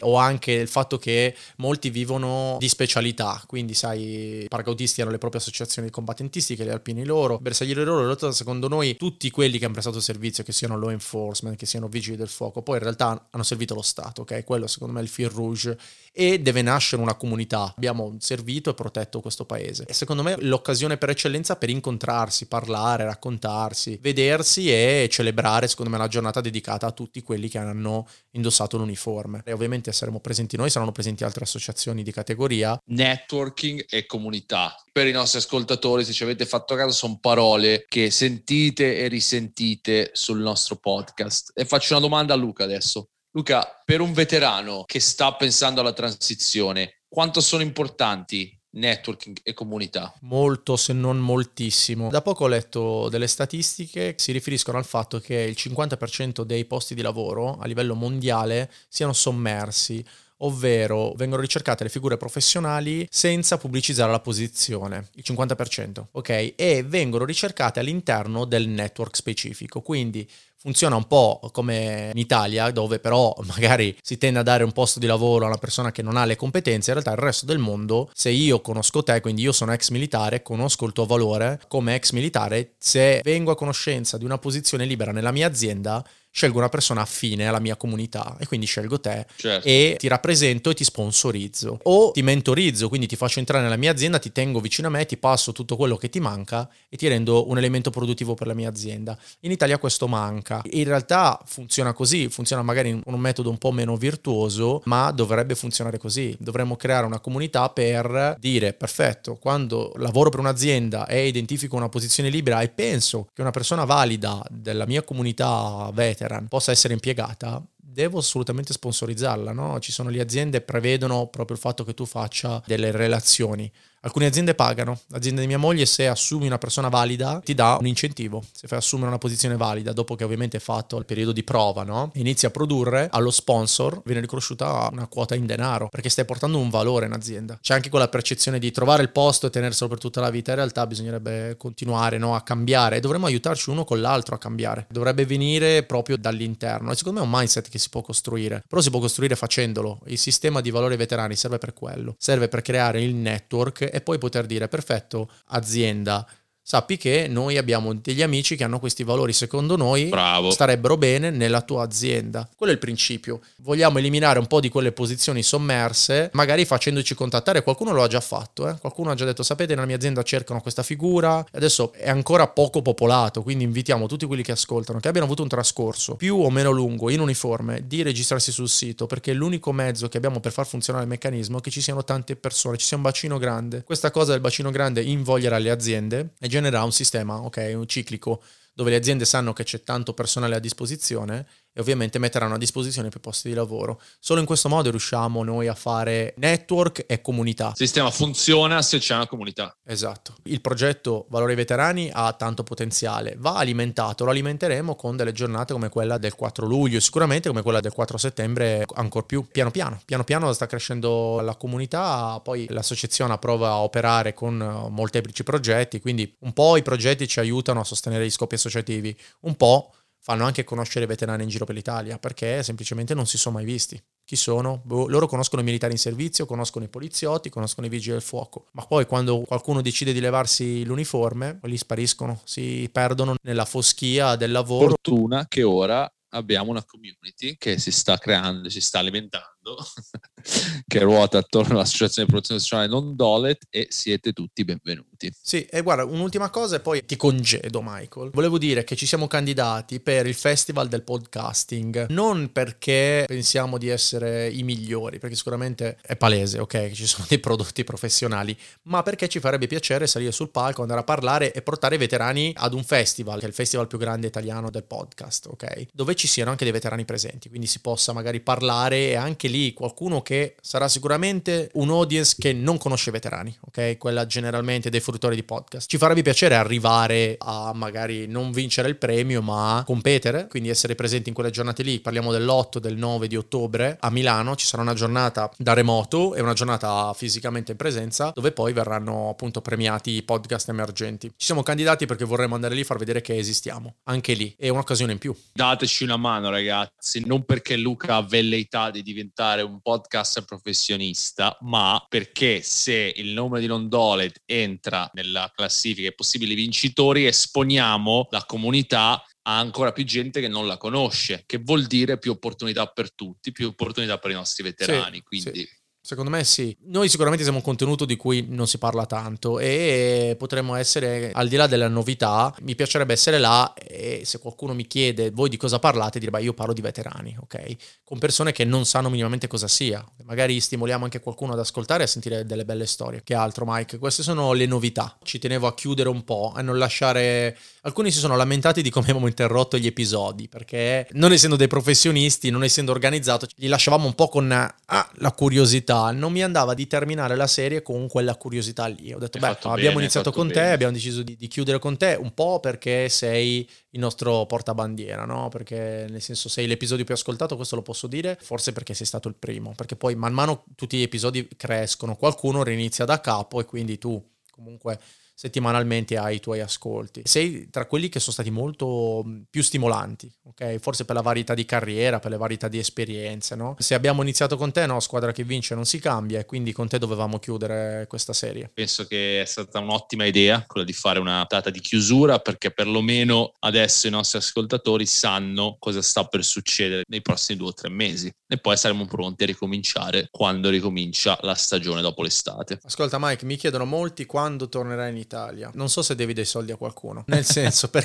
o 0.00 0.16
anche 0.16 0.52
il 0.52 0.68
fatto 0.68 0.98
che 0.98 1.36
molti 1.56 1.90
vivono 1.90 2.56
di 2.58 2.68
specialità, 2.68 3.42
quindi 3.46 3.74
sai, 3.74 4.42
i 4.44 4.48
paracautisti 4.48 5.00
hanno 5.00 5.10
le 5.10 5.18
proprie 5.18 5.40
associazioni 5.40 5.90
combattentistiche, 5.90 6.64
le 6.64 6.72
alpini 6.72 7.04
loro, 7.04 7.38
bersaglieri 7.38 7.84
loro, 7.84 8.32
secondo 8.32 8.68
noi 8.68 8.96
tutti 8.96 9.30
quelli 9.30 9.58
che 9.58 9.64
hanno 9.64 9.74
prestato 9.74 10.00
servizio, 10.00 10.42
che 10.42 10.52
siano 10.52 10.78
law 10.78 10.90
enforcement, 10.90 11.56
che 11.56 11.66
siano 11.66 11.88
vigili 11.88 12.16
del 12.16 12.28
fuoco, 12.28 12.62
poi 12.62 12.76
in 12.76 12.82
realtà 12.82 13.28
hanno 13.30 13.42
servito 13.42 13.74
lo 13.74 13.82
Stato, 13.82 14.22
ok? 14.22 14.44
Quello 14.44 14.66
secondo 14.66 14.94
me 14.94 15.00
è 15.00 15.02
il 15.02 15.08
fil 15.08 15.28
rouge 15.28 15.78
e 16.12 16.38
deve 16.40 16.62
nascere 16.62 17.00
una 17.02 17.14
comunità. 17.14 17.72
Abbiamo 17.76 18.16
servito 18.18 18.70
e 18.70 18.74
protetto 18.74 19.20
questo 19.20 19.46
paese. 19.46 19.84
E 19.86 19.94
secondo 19.94 20.22
me 20.22 20.36
l'occasione 20.40 20.98
per 20.98 21.10
eccellenza 21.10 21.56
per 21.56 21.70
incontrarsi, 21.70 22.46
parlare, 22.46 23.04
raccontarsi, 23.04 23.98
vedersi 24.00 24.70
e 24.70 25.08
celebrare, 25.10 25.68
secondo 25.68 25.90
me, 25.90 25.98
la 25.98 26.08
giornata 26.08 26.40
dedicata 26.40 26.86
a 26.86 26.92
tutti 26.92 27.22
quelli 27.22 27.48
che 27.48 27.58
hanno 27.58 28.06
indossato 28.32 28.76
l'uniforme. 28.76 29.42
E 29.44 29.52
ovviamente 29.52 29.92
saremo 29.92 30.20
presenti 30.20 30.56
noi, 30.56 30.70
saranno 30.70 30.92
presenti 30.92 31.24
altre 31.24 31.44
associazioni 31.44 32.02
di 32.02 32.12
categoria. 32.12 32.78
Networking 32.86 33.86
e 33.88 34.06
comunità. 34.06 34.74
Per 34.92 35.06
i 35.06 35.12
nostri 35.12 35.38
ascoltatori, 35.38 36.04
se 36.04 36.12
ci 36.12 36.22
avete 36.22 36.44
fatto 36.44 36.74
caso, 36.74 36.90
sono 36.90 37.18
parole 37.18 37.86
che 37.88 38.10
sentite 38.10 38.98
e 38.98 39.08
risentite 39.08 40.10
sul 40.12 40.40
nostro 40.40 40.76
podcast. 40.76 41.52
E 41.54 41.64
faccio 41.64 41.94
una 41.94 42.02
domanda 42.02 42.34
a 42.34 42.36
Luca 42.36 42.64
adesso. 42.64 43.11
Luca, 43.34 43.80
per 43.82 44.02
un 44.02 44.12
veterano 44.12 44.84
che 44.84 45.00
sta 45.00 45.32
pensando 45.32 45.80
alla 45.80 45.94
transizione, 45.94 47.00
quanto 47.08 47.40
sono 47.40 47.62
importanti 47.62 48.54
networking 48.72 49.38
e 49.42 49.54
comunità? 49.54 50.12
Molto, 50.20 50.76
se 50.76 50.92
non 50.92 51.16
moltissimo. 51.16 52.10
Da 52.10 52.20
poco 52.20 52.44
ho 52.44 52.48
letto 52.48 53.08
delle 53.08 53.26
statistiche 53.26 54.14
che 54.14 54.20
si 54.20 54.32
riferiscono 54.32 54.76
al 54.76 54.84
fatto 54.84 55.18
che 55.18 55.34
il 55.34 55.56
50% 55.56 56.42
dei 56.42 56.66
posti 56.66 56.94
di 56.94 57.00
lavoro 57.00 57.56
a 57.58 57.66
livello 57.66 57.94
mondiale 57.94 58.70
siano 58.88 59.14
sommersi 59.14 60.04
ovvero 60.44 61.12
vengono 61.12 61.40
ricercate 61.40 61.84
le 61.84 61.88
figure 61.88 62.16
professionali 62.16 63.06
senza 63.10 63.58
pubblicizzare 63.58 64.10
la 64.10 64.20
posizione, 64.20 65.08
il 65.14 65.24
50%, 65.24 66.06
ok? 66.10 66.54
E 66.56 66.84
vengono 66.84 67.24
ricercate 67.24 67.80
all'interno 67.80 68.44
del 68.44 68.68
network 68.68 69.16
specifico, 69.16 69.80
quindi 69.80 70.28
funziona 70.62 70.94
un 70.94 71.08
po' 71.08 71.40
come 71.52 72.10
in 72.14 72.18
Italia, 72.18 72.70
dove 72.70 73.00
però 73.00 73.34
magari 73.46 73.96
si 74.00 74.16
tende 74.16 74.38
a 74.38 74.42
dare 74.44 74.62
un 74.62 74.70
posto 74.70 75.00
di 75.00 75.06
lavoro 75.06 75.44
a 75.44 75.48
una 75.48 75.56
persona 75.56 75.90
che 75.90 76.02
non 76.02 76.16
ha 76.16 76.24
le 76.24 76.36
competenze, 76.36 76.92
in 76.92 77.00
realtà 77.00 77.12
il 77.20 77.24
resto 77.24 77.46
del 77.46 77.58
mondo, 77.58 78.08
se 78.14 78.30
io 78.30 78.60
conosco 78.60 79.02
te, 79.02 79.20
quindi 79.20 79.42
io 79.42 79.50
sono 79.50 79.72
ex 79.72 79.90
militare, 79.90 80.42
conosco 80.42 80.86
il 80.86 80.92
tuo 80.92 81.04
valore 81.04 81.60
come 81.66 81.96
ex 81.96 82.12
militare, 82.12 82.74
se 82.78 83.20
vengo 83.24 83.50
a 83.50 83.56
conoscenza 83.56 84.16
di 84.18 84.24
una 84.24 84.38
posizione 84.38 84.84
libera 84.84 85.10
nella 85.10 85.32
mia 85.32 85.48
azienda, 85.48 86.04
scelgo 86.32 86.56
una 86.58 86.70
persona 86.70 87.02
affine 87.02 87.46
alla 87.46 87.60
mia 87.60 87.76
comunità 87.76 88.36
e 88.40 88.46
quindi 88.46 88.66
scelgo 88.66 88.98
te 88.98 89.26
Certo. 89.36 89.68
e 89.68 89.96
ti 89.98 90.08
rappresento 90.08 90.70
e 90.70 90.74
ti 90.74 90.82
sponsorizzo 90.82 91.78
o 91.82 92.10
ti 92.10 92.22
mentorizzo, 92.22 92.88
quindi 92.88 93.06
ti 93.06 93.16
faccio 93.16 93.38
entrare 93.38 93.62
nella 93.62 93.76
mia 93.76 93.90
azienda, 93.92 94.18
ti 94.18 94.32
tengo 94.32 94.58
vicino 94.60 94.88
a 94.88 94.90
me, 94.90 95.04
ti 95.04 95.18
passo 95.18 95.52
tutto 95.52 95.76
quello 95.76 95.96
che 95.96 96.08
ti 96.08 96.20
manca 96.20 96.68
e 96.88 96.96
ti 96.96 97.06
rendo 97.06 97.48
un 97.48 97.58
elemento 97.58 97.90
produttivo 97.90 98.34
per 98.34 98.46
la 98.46 98.54
mia 98.54 98.68
azienda. 98.70 99.16
In 99.40 99.50
Italia 99.50 99.78
questo 99.78 100.08
manca. 100.08 100.62
In 100.70 100.84
realtà 100.84 101.38
funziona 101.44 101.92
così, 101.92 102.28
funziona 102.28 102.62
magari 102.62 102.88
in 102.88 103.02
un 103.04 103.20
metodo 103.20 103.50
un 103.50 103.58
po' 103.58 103.70
meno 103.70 103.96
virtuoso, 103.96 104.80
ma 104.86 105.10
dovrebbe 105.10 105.54
funzionare 105.54 105.98
così. 105.98 106.34
Dovremmo 106.38 106.76
creare 106.76 107.04
una 107.04 107.20
comunità 107.20 107.68
per 107.68 108.36
dire 108.38 108.72
perfetto, 108.72 109.36
quando 109.36 109.92
lavoro 109.96 110.30
per 110.30 110.40
un'azienda 110.40 111.06
e 111.06 111.26
identifico 111.26 111.76
una 111.76 111.88
posizione 111.90 112.30
libera 112.30 112.60
e 112.62 112.68
penso 112.68 113.28
che 113.34 113.42
una 113.42 113.50
persona 113.50 113.84
valida 113.84 114.42
della 114.48 114.86
mia 114.86 115.02
comunità 115.02 115.90
veteran 116.22 116.48
possa 116.48 116.70
essere 116.70 116.94
impiegata, 116.94 117.62
devo 117.76 118.18
assolutamente 118.18 118.72
sponsorizzarla, 118.72 119.52
no? 119.52 119.78
Ci 119.80 119.92
sono 119.92 120.08
le 120.08 120.20
aziende 120.20 120.58
che 120.58 120.64
prevedono 120.64 121.26
proprio 121.26 121.56
il 121.56 121.62
fatto 121.62 121.84
che 121.84 121.94
tu 121.94 122.06
faccia 122.06 122.62
delle 122.66 122.90
relazioni. 122.90 123.70
Alcune 124.04 124.26
aziende 124.26 124.56
pagano, 124.56 124.98
l'azienda 125.10 125.42
di 125.42 125.46
mia 125.46 125.58
moglie 125.58 125.86
se 125.86 126.08
assumi 126.08 126.46
una 126.46 126.58
persona 126.58 126.88
valida 126.88 127.40
ti 127.44 127.54
dà 127.54 127.76
un 127.78 127.86
incentivo, 127.86 128.42
se 128.50 128.66
fai 128.66 128.78
assumere 128.78 129.06
una 129.06 129.18
posizione 129.18 129.56
valida 129.56 129.92
dopo 129.92 130.16
che 130.16 130.24
ovviamente 130.24 130.56
hai 130.56 130.62
fatto 130.62 130.98
il 130.98 131.04
periodo 131.04 131.30
di 131.30 131.44
prova, 131.44 131.84
no? 131.84 132.10
Inizi 132.14 132.44
a 132.46 132.50
produrre, 132.50 133.08
allo 133.12 133.30
sponsor 133.30 134.02
viene 134.04 134.22
riconosciuta 134.22 134.88
una 134.90 135.06
quota 135.06 135.36
in 135.36 135.46
denaro 135.46 135.86
perché 135.88 136.08
stai 136.08 136.24
portando 136.24 136.58
un 136.58 136.68
valore 136.68 137.06
in 137.06 137.12
azienda. 137.12 137.56
C'è 137.62 137.74
anche 137.74 137.90
quella 137.90 138.08
percezione 138.08 138.58
di 138.58 138.72
trovare 138.72 139.04
il 139.04 139.10
posto 139.10 139.46
e 139.46 139.50
tenerselo 139.50 139.88
per 139.88 140.00
tutta 140.00 140.20
la 140.20 140.30
vita, 140.30 140.50
in 140.50 140.56
realtà 140.56 140.84
bisognerebbe 140.84 141.54
continuare 141.56 142.18
no? 142.18 142.34
a 142.34 142.42
cambiare 142.42 142.96
e 142.96 143.00
dovremmo 143.00 143.26
aiutarci 143.26 143.70
uno 143.70 143.84
con 143.84 144.00
l'altro 144.00 144.34
a 144.34 144.38
cambiare. 144.38 144.88
Dovrebbe 144.90 145.24
venire 145.26 145.84
proprio 145.84 146.16
dall'interno 146.16 146.90
e 146.90 146.96
secondo 146.96 147.20
me 147.20 147.26
è 147.26 147.28
un 147.28 147.38
mindset 147.38 147.68
che 147.68 147.78
si 147.78 147.88
può 147.88 148.00
costruire, 148.00 148.64
però 148.66 148.80
si 148.80 148.90
può 148.90 148.98
costruire 148.98 149.36
facendolo. 149.36 150.00
Il 150.06 150.18
sistema 150.18 150.60
di 150.60 150.72
valori 150.72 150.96
veterani 150.96 151.36
serve 151.36 151.58
per 151.58 151.72
quello, 151.72 152.16
serve 152.18 152.48
per 152.48 152.62
creare 152.62 153.00
il 153.00 153.14
network 153.14 153.90
e 153.92 154.00
poi 154.00 154.16
poter 154.16 154.46
dire 154.46 154.68
perfetto 154.68 155.30
azienda 155.48 156.26
sappi 156.62 156.96
che 156.96 157.26
noi 157.28 157.58
abbiamo 157.58 157.92
degli 157.92 158.22
amici 158.22 158.56
che 158.56 158.64
hanno 158.64 158.78
questi 158.78 159.02
valori 159.02 159.32
secondo 159.32 159.76
noi 159.76 160.06
Bravo. 160.06 160.50
starebbero 160.50 160.96
bene 160.96 161.30
nella 161.30 161.60
tua 161.60 161.82
azienda. 161.82 162.48
Quello 162.56 162.72
è 162.72 162.74
il 162.74 162.80
principio. 162.80 163.40
Vogliamo 163.58 163.98
eliminare 163.98 164.38
un 164.38 164.46
po' 164.46 164.60
di 164.60 164.68
quelle 164.68 164.92
posizioni 164.92 165.42
sommerse 165.42 166.30
magari 166.32 166.64
facendoci 166.64 167.14
contattare. 167.14 167.62
Qualcuno 167.62 167.92
lo 167.92 168.02
ha 168.02 168.06
già 168.06 168.20
fatto 168.20 168.68
eh? 168.68 168.78
qualcuno 168.78 169.10
ha 169.10 169.14
già 169.14 169.24
detto 169.24 169.42
sapete 169.42 169.74
nella 169.74 169.86
mia 169.86 169.96
azienda 169.96 170.22
cercano 170.22 170.60
questa 170.60 170.82
figura. 170.82 171.44
Adesso 171.52 171.92
è 171.92 172.08
ancora 172.08 172.46
poco 172.46 172.80
popolato 172.80 173.42
quindi 173.42 173.64
invitiamo 173.64 174.06
tutti 174.06 174.26
quelli 174.26 174.42
che 174.42 174.52
ascoltano 174.52 175.00
che 175.00 175.08
abbiano 175.08 175.26
avuto 175.26 175.42
un 175.42 175.48
trascorso 175.48 176.14
più 176.14 176.36
o 176.36 176.50
meno 176.50 176.70
lungo 176.70 177.10
in 177.10 177.20
uniforme 177.20 177.86
di 177.86 178.02
registrarsi 178.02 178.52
sul 178.52 178.68
sito 178.68 179.06
perché 179.06 179.32
è 179.32 179.34
l'unico 179.34 179.72
mezzo 179.72 180.08
che 180.08 180.16
abbiamo 180.16 180.40
per 180.40 180.52
far 180.52 180.66
funzionare 180.66 181.04
il 181.04 181.10
meccanismo 181.10 181.58
è 181.58 181.60
che 181.60 181.70
ci 181.70 181.80
siano 181.80 182.04
tante 182.04 182.36
persone 182.36 182.76
ci 182.76 182.86
sia 182.86 182.96
un 182.96 183.02
bacino 183.02 183.38
grande. 183.38 183.82
Questa 183.82 184.10
cosa 184.10 184.32
del 184.32 184.40
bacino 184.40 184.70
grande 184.70 185.02
invoglierà 185.02 185.58
le 185.58 185.70
aziende 185.70 186.30
e 186.38 186.48
genererà 186.52 186.84
un 186.84 186.92
sistema 186.92 187.40
ok 187.40 187.72
un 187.74 187.86
ciclico 187.86 188.42
dove 188.74 188.90
le 188.90 188.96
aziende 188.96 189.24
sanno 189.24 189.54
che 189.54 189.64
c'è 189.64 189.82
tanto 189.82 190.12
personale 190.12 190.54
a 190.54 190.58
disposizione 190.58 191.46
e 191.72 191.80
ovviamente 191.80 192.18
metteranno 192.18 192.54
a 192.54 192.58
disposizione 192.58 193.08
più 193.08 193.20
posti 193.20 193.48
di 193.48 193.54
lavoro. 193.54 194.00
Solo 194.18 194.40
in 194.40 194.46
questo 194.46 194.68
modo 194.68 194.90
riusciamo 194.90 195.42
noi 195.42 195.68
a 195.68 195.74
fare 195.74 196.34
network 196.36 197.04
e 197.06 197.20
comunità. 197.20 197.68
Il 197.68 197.76
sistema 197.76 198.10
funziona 198.10 198.82
se 198.82 198.98
c'è 198.98 199.14
una 199.14 199.26
comunità. 199.26 199.74
Esatto. 199.84 200.34
Il 200.44 200.60
progetto 200.60 201.26
Valori 201.30 201.54
Veterani 201.54 202.10
ha 202.12 202.32
tanto 202.34 202.62
potenziale, 202.62 203.34
va 203.38 203.56
alimentato, 203.56 204.24
lo 204.24 204.30
alimenteremo 204.30 204.94
con 204.94 205.16
delle 205.16 205.32
giornate 205.32 205.72
come 205.72 205.88
quella 205.88 206.18
del 206.18 206.34
4 206.34 206.66
luglio, 206.66 207.00
sicuramente 207.00 207.48
come 207.48 207.62
quella 207.62 207.80
del 207.80 207.92
4 207.92 208.18
settembre, 208.18 208.84
ancora 208.94 209.24
più 209.24 209.46
piano 209.50 209.70
piano. 209.70 210.00
Piano 210.04 210.24
piano 210.24 210.52
sta 210.52 210.66
crescendo 210.66 211.40
la 211.40 211.56
comunità, 211.56 212.40
poi 212.42 212.66
l'associazione 212.68 213.38
prova 213.38 213.70
a 213.70 213.82
operare 213.82 214.34
con 214.34 214.56
molteplici 214.90 215.42
progetti, 215.42 216.00
quindi 216.00 216.34
un 216.40 216.52
po' 216.52 216.76
i 216.76 216.82
progetti 216.82 217.26
ci 217.26 217.40
aiutano 217.40 217.80
a 217.80 217.84
sostenere 217.84 218.26
gli 218.26 218.30
scopi 218.30 218.56
associativi, 218.56 219.16
un 219.40 219.56
po' 219.56 219.92
fanno 220.22 220.44
anche 220.44 220.62
conoscere 220.62 221.04
veterani 221.04 221.42
in 221.42 221.48
giro 221.48 221.64
per 221.64 221.74
l'Italia 221.74 222.16
perché 222.18 222.62
semplicemente 222.62 223.12
non 223.12 223.26
si 223.26 223.36
sono 223.36 223.56
mai 223.56 223.64
visti. 223.64 224.00
Chi 224.24 224.36
sono? 224.36 224.80
Boh, 224.84 225.08
loro 225.08 225.26
conoscono 225.26 225.62
i 225.62 225.64
militari 225.64 225.92
in 225.92 225.98
servizio, 225.98 226.46
conoscono 226.46 226.84
i 226.84 226.88
poliziotti, 226.88 227.50
conoscono 227.50 227.88
i 227.88 227.90
vigili 227.90 228.12
del 228.12 228.22
fuoco, 228.22 228.66
ma 228.72 228.86
poi 228.86 229.04
quando 229.04 229.40
qualcuno 229.40 229.82
decide 229.82 230.12
di 230.12 230.20
levarsi 230.20 230.84
l'uniforme, 230.84 231.58
quelli 231.58 231.76
spariscono, 231.76 232.40
si 232.44 232.88
perdono 232.92 233.34
nella 233.42 233.64
foschia 233.64 234.36
del 234.36 234.52
lavoro. 234.52 234.90
Fortuna 234.90 235.46
che 235.48 235.64
ora 235.64 236.10
abbiamo 236.34 236.70
una 236.70 236.84
community 236.84 237.56
che 237.58 237.78
si 237.78 237.90
sta 237.90 238.16
creando, 238.16 238.70
si 238.70 238.80
sta 238.80 239.00
alimentando, 239.00 239.51
che 240.86 240.98
ruota 241.00 241.38
attorno 241.38 241.74
all'Associazione 241.74 242.26
di 242.26 242.32
Protezione 242.32 242.60
Sociale 242.60 242.88
Non 242.88 243.14
Dolet 243.14 243.66
e 243.70 243.86
siete 243.90 244.32
tutti 244.32 244.64
benvenuti. 244.64 245.32
Sì, 245.40 245.64
e 245.64 245.82
guarda, 245.82 246.04
un'ultima 246.04 246.50
cosa 246.50 246.76
e 246.76 246.80
poi 246.80 247.04
ti 247.04 247.16
congedo, 247.16 247.80
Michael. 247.82 248.30
Volevo 248.32 248.58
dire 248.58 248.84
che 248.84 248.96
ci 248.96 249.06
siamo 249.06 249.28
candidati 249.28 250.00
per 250.00 250.26
il 250.26 250.34
Festival 250.34 250.88
del 250.88 251.02
Podcasting, 251.02 252.08
non 252.08 252.50
perché 252.52 253.24
pensiamo 253.26 253.78
di 253.78 253.88
essere 253.88 254.50
i 254.50 254.62
migliori, 254.64 255.18
perché 255.18 255.36
sicuramente 255.36 255.96
è 256.02 256.16
palese, 256.16 256.58
ok, 256.58 256.88
che 256.88 256.94
ci 256.94 257.06
sono 257.06 257.24
dei 257.28 257.38
prodotti 257.38 257.84
professionali, 257.84 258.56
ma 258.84 259.02
perché 259.02 259.28
ci 259.28 259.38
farebbe 259.38 259.66
piacere 259.66 260.06
salire 260.06 260.32
sul 260.32 260.50
palco, 260.50 260.82
andare 260.82 261.00
a 261.00 261.04
parlare 261.04 261.52
e 261.52 261.62
portare 261.62 261.94
i 261.94 261.98
veterani 261.98 262.52
ad 262.56 262.74
un 262.74 262.82
festival, 262.82 263.38
che 263.38 263.44
è 263.44 263.48
il 263.48 263.54
festival 263.54 263.86
più 263.86 263.98
grande 263.98 264.26
italiano 264.26 264.70
del 264.70 264.84
podcast, 264.84 265.46
ok? 265.46 265.86
Dove 265.92 266.16
ci 266.16 266.26
siano 266.26 266.50
anche 266.50 266.64
dei 266.64 266.72
veterani 266.72 267.04
presenti, 267.04 267.48
quindi 267.48 267.66
si 267.68 267.80
possa 267.80 268.12
magari 268.12 268.40
parlare 268.40 269.10
e 269.10 269.14
anche 269.14 269.48
lì 269.52 269.74
qualcuno 269.74 270.22
che 270.22 270.56
sarà 270.60 270.88
sicuramente 270.88 271.70
un 271.74 271.90
audience 271.90 272.34
che 272.38 272.52
non 272.54 272.78
conosce 272.78 273.10
i 273.10 273.12
veterani, 273.12 273.54
ok? 273.66 273.98
Quella 273.98 274.26
generalmente 274.26 274.88
dei 274.90 275.00
fruitori 275.00 275.36
di 275.36 275.42
podcast. 275.42 275.88
Ci 275.88 275.98
farebbe 275.98 276.22
piacere 276.22 276.54
arrivare 276.54 277.36
a 277.38 277.72
magari 277.74 278.26
non 278.26 278.50
vincere 278.50 278.88
il 278.88 278.96
premio, 278.96 279.42
ma 279.42 279.82
competere, 279.86 280.46
quindi 280.48 280.70
essere 280.70 280.94
presenti 280.94 281.28
in 281.28 281.34
quelle 281.34 281.50
giornate 281.50 281.82
lì. 281.82 282.00
Parliamo 282.00 282.32
dell'8, 282.32 282.78
del 282.78 282.96
9 282.96 283.28
di 283.28 283.36
ottobre 283.36 283.98
a 284.00 284.10
Milano, 284.10 284.56
ci 284.56 284.66
sarà 284.66 284.82
una 284.82 284.94
giornata 284.94 285.50
da 285.58 285.74
remoto 285.74 286.34
e 286.34 286.40
una 286.40 286.54
giornata 286.54 287.12
fisicamente 287.12 287.72
in 287.72 287.76
presenza, 287.76 288.32
dove 288.34 288.52
poi 288.52 288.72
verranno 288.72 289.28
appunto 289.28 289.60
premiati 289.60 290.12
i 290.12 290.22
podcast 290.22 290.70
emergenti. 290.70 291.28
Ci 291.28 291.44
siamo 291.46 291.62
candidati 291.62 292.06
perché 292.06 292.24
vorremmo 292.24 292.54
andare 292.54 292.74
lì 292.74 292.80
a 292.80 292.84
far 292.84 292.96
vedere 292.96 293.20
che 293.20 293.36
esistiamo, 293.36 293.96
anche 294.04 294.32
lì, 294.32 294.54
è 294.58 294.68
un'occasione 294.70 295.12
in 295.12 295.18
più. 295.18 295.36
Dateci 295.52 296.04
una 296.04 296.16
mano 296.16 296.48
ragazzi, 296.48 297.22
non 297.26 297.44
perché 297.44 297.76
Luca 297.76 298.16
ha 298.16 298.22
velleità 298.22 298.90
di 298.90 299.02
diventare 299.02 299.40
un 299.62 299.80
podcast 299.80 300.44
professionista, 300.44 301.56
ma 301.60 302.04
perché 302.08 302.62
se 302.62 303.12
il 303.16 303.32
nome 303.32 303.60
di 303.60 303.66
Londolet 303.66 304.42
entra 304.46 305.10
nella 305.14 305.50
classifica 305.54 306.08
dei 306.08 306.14
possibili 306.14 306.54
vincitori, 306.54 307.26
esponiamo 307.26 308.28
la 308.30 308.44
comunità 308.44 309.22
a 309.44 309.58
ancora 309.58 309.92
più 309.92 310.04
gente 310.04 310.40
che 310.40 310.48
non 310.48 310.66
la 310.66 310.76
conosce, 310.76 311.42
che 311.46 311.58
vuol 311.58 311.86
dire 311.86 312.18
più 312.18 312.30
opportunità 312.30 312.86
per 312.86 313.12
tutti, 313.14 313.52
più 313.52 313.68
opportunità 313.68 314.18
per 314.18 314.30
i 314.30 314.34
nostri 314.34 314.62
veterani. 314.62 315.16
Sì, 315.16 315.22
quindi 315.22 315.58
sì. 315.58 315.68
Secondo 316.12 316.28
me 316.28 316.44
sì. 316.44 316.76
Noi 316.88 317.08
sicuramente 317.08 317.42
siamo 317.42 317.60
un 317.60 317.64
contenuto 317.64 318.04
di 318.04 318.16
cui 318.16 318.44
non 318.46 318.66
si 318.66 318.76
parla 318.76 319.06
tanto 319.06 319.58
e 319.58 320.36
potremmo 320.38 320.74
essere, 320.74 321.30
al 321.32 321.48
di 321.48 321.56
là 321.56 321.66
della 321.66 321.88
novità, 321.88 322.54
mi 322.60 322.74
piacerebbe 322.74 323.14
essere 323.14 323.38
là 323.38 323.72
e 323.72 324.20
se 324.26 324.38
qualcuno 324.38 324.74
mi 324.74 324.86
chiede 324.86 325.30
voi 325.30 325.48
di 325.48 325.56
cosa 325.56 325.78
parlate, 325.78 326.18
dire 326.18 326.30
beh 326.30 326.42
io 326.42 326.52
parlo 326.52 326.74
di 326.74 326.82
veterani, 326.82 327.34
ok? 327.40 327.76
Con 328.04 328.18
persone 328.18 328.52
che 328.52 328.66
non 328.66 328.84
sanno 328.84 329.08
minimamente 329.08 329.46
cosa 329.46 329.68
sia. 329.68 330.04
Magari 330.24 330.60
stimoliamo 330.60 331.04
anche 331.04 331.20
qualcuno 331.20 331.54
ad 331.54 331.60
ascoltare 331.60 332.02
e 332.02 332.04
a 332.04 332.08
sentire 332.08 332.44
delle 332.44 332.66
belle 332.66 332.84
storie. 332.84 333.22
Che 333.24 333.34
altro 333.34 333.64
Mike? 333.66 333.96
Queste 333.96 334.22
sono 334.22 334.52
le 334.52 334.66
novità. 334.66 335.16
Ci 335.22 335.38
tenevo 335.38 335.66
a 335.66 335.72
chiudere 335.72 336.10
un 336.10 336.24
po', 336.24 336.52
a 336.54 336.60
non 336.60 336.76
lasciare... 336.76 337.56
Alcuni 337.84 338.10
si 338.10 338.18
sono 338.18 338.36
lamentati 338.36 338.82
di 338.82 338.90
come 338.90 339.06
abbiamo 339.08 339.26
interrotto 339.26 339.78
gli 339.78 339.86
episodi 339.86 340.46
perché 340.46 341.08
non 341.12 341.32
essendo 341.32 341.56
dei 341.56 341.68
professionisti, 341.68 342.50
non 342.50 342.62
essendo 342.62 342.92
organizzato, 342.92 343.46
li 343.56 343.66
lasciavamo 343.66 344.06
un 344.06 344.14
po' 344.14 344.28
con 344.28 344.52
ah, 344.52 345.10
la 345.14 345.32
curiosità 345.32 346.01
non 346.10 346.32
mi 346.32 346.42
andava 346.42 346.74
di 346.74 346.86
terminare 346.86 347.36
la 347.36 347.46
serie 347.46 347.82
con 347.82 348.08
quella 348.08 348.36
curiosità 348.36 348.86
lì. 348.86 349.12
Ho 349.12 349.18
detto, 349.18 349.38
beh, 349.38 349.46
abbiamo 349.62 349.74
bene, 349.74 350.00
iniziato 350.00 350.32
con 350.32 350.48
te, 350.48 350.54
bene." 350.54 350.72
abbiamo 350.72 350.92
deciso 350.92 351.22
di, 351.22 351.36
di 351.36 351.48
chiudere 351.48 351.78
con 351.78 351.96
te, 351.96 352.16
un 352.20 352.34
po' 352.34 352.60
perché 352.60 353.08
sei 353.08 353.68
il 353.90 354.00
nostro 354.00 354.46
portabandiera, 354.46 355.24
no? 355.24 355.48
Perché 355.48 356.06
nel 356.08 356.22
senso 356.22 356.48
sei 356.48 356.66
l'episodio 356.66 357.04
più 357.04 357.14
ascoltato, 357.14 357.56
questo 357.56 357.76
lo 357.76 357.82
posso 357.82 358.06
dire, 358.06 358.38
forse 358.40 358.72
perché 358.72 358.94
sei 358.94 359.06
stato 359.06 359.28
il 359.28 359.36
primo, 359.38 359.72
perché 359.76 359.96
poi 359.96 360.14
man 360.14 360.32
mano 360.32 360.64
tutti 360.74 360.96
gli 360.96 361.02
episodi 361.02 361.48
crescono, 361.56 362.16
qualcuno 362.16 362.62
rinizia 362.62 363.04
da 363.04 363.20
capo 363.20 363.60
e 363.60 363.64
quindi 363.64 363.98
tu 363.98 364.22
comunque 364.50 364.98
settimanalmente 365.34 366.16
hai 366.16 366.36
i 366.36 366.40
tuoi 366.40 366.60
ascolti. 366.60 367.22
Sei 367.24 367.68
tra 367.70 367.86
quelli 367.86 368.08
che 368.08 368.20
sono 368.20 368.32
stati 368.32 368.50
molto 368.50 369.22
mh, 369.24 369.42
più 369.50 369.62
stimolanti, 369.62 370.30
ok? 370.44 370.78
Forse 370.78 371.04
per 371.04 371.14
la 371.14 371.22
varietà 371.22 371.54
di 371.54 371.64
carriera, 371.64 372.18
per 372.18 372.30
le 372.30 372.36
varietà 372.36 372.68
di 372.68 372.78
esperienze, 372.78 373.54
no? 373.54 373.76
Se 373.78 373.94
abbiamo 373.94 374.22
iniziato 374.22 374.56
con 374.56 374.72
te, 374.72 374.86
no, 374.86 375.00
squadra 375.00 375.32
che 375.32 375.44
vince 375.44 375.74
non 375.74 375.84
si 375.84 375.98
cambia 375.98 376.38
e 376.38 376.46
quindi 376.46 376.72
con 376.72 376.88
te 376.88 376.98
dovevamo 376.98 377.38
chiudere 377.38 378.06
questa 378.08 378.32
serie. 378.32 378.70
Penso 378.72 379.06
che 379.06 379.42
è 379.42 379.44
stata 379.44 379.78
un'ottima 379.78 380.24
idea 380.24 380.64
quella 380.66 380.86
di 380.86 380.92
fare 380.92 381.18
una 381.18 381.44
data 381.48 381.70
di 381.70 381.80
chiusura 381.80 382.38
perché 382.38 382.70
perlomeno 382.70 383.52
adesso 383.60 384.06
i 384.06 384.10
nostri 384.10 384.38
ascoltatori 384.38 385.06
sanno 385.06 385.76
cosa 385.78 386.02
sta 386.02 386.24
per 386.24 386.44
succedere 386.44 387.04
nei 387.08 387.22
prossimi 387.22 387.58
due 387.58 387.68
o 387.68 387.74
tre 387.74 387.88
mesi 387.88 388.32
e 388.46 388.58
poi 388.58 388.76
saremo 388.76 389.06
pronti 389.06 389.44
a 389.44 389.46
ricominciare 389.46 390.28
quando 390.30 390.68
ricomincia 390.68 391.38
la 391.42 391.54
stagione 391.54 392.00
dopo 392.00 392.22
l'estate. 392.22 392.80
Ascolta 392.82 393.16
Mike, 393.18 393.44
mi 393.44 393.56
chiedono 393.56 393.84
molti 393.84 394.26
quando 394.26 394.68
tornerai 394.68 395.08
in 395.08 395.16
Italia. 395.22 395.70
Non 395.74 395.88
so 395.88 396.02
se 396.02 396.14
devi 396.14 396.32
dei 396.32 396.44
soldi 396.44 396.72
a 396.72 396.76
qualcuno. 396.76 397.24
Nel 397.26 397.44
senso, 397.44 397.88
per, 397.88 398.04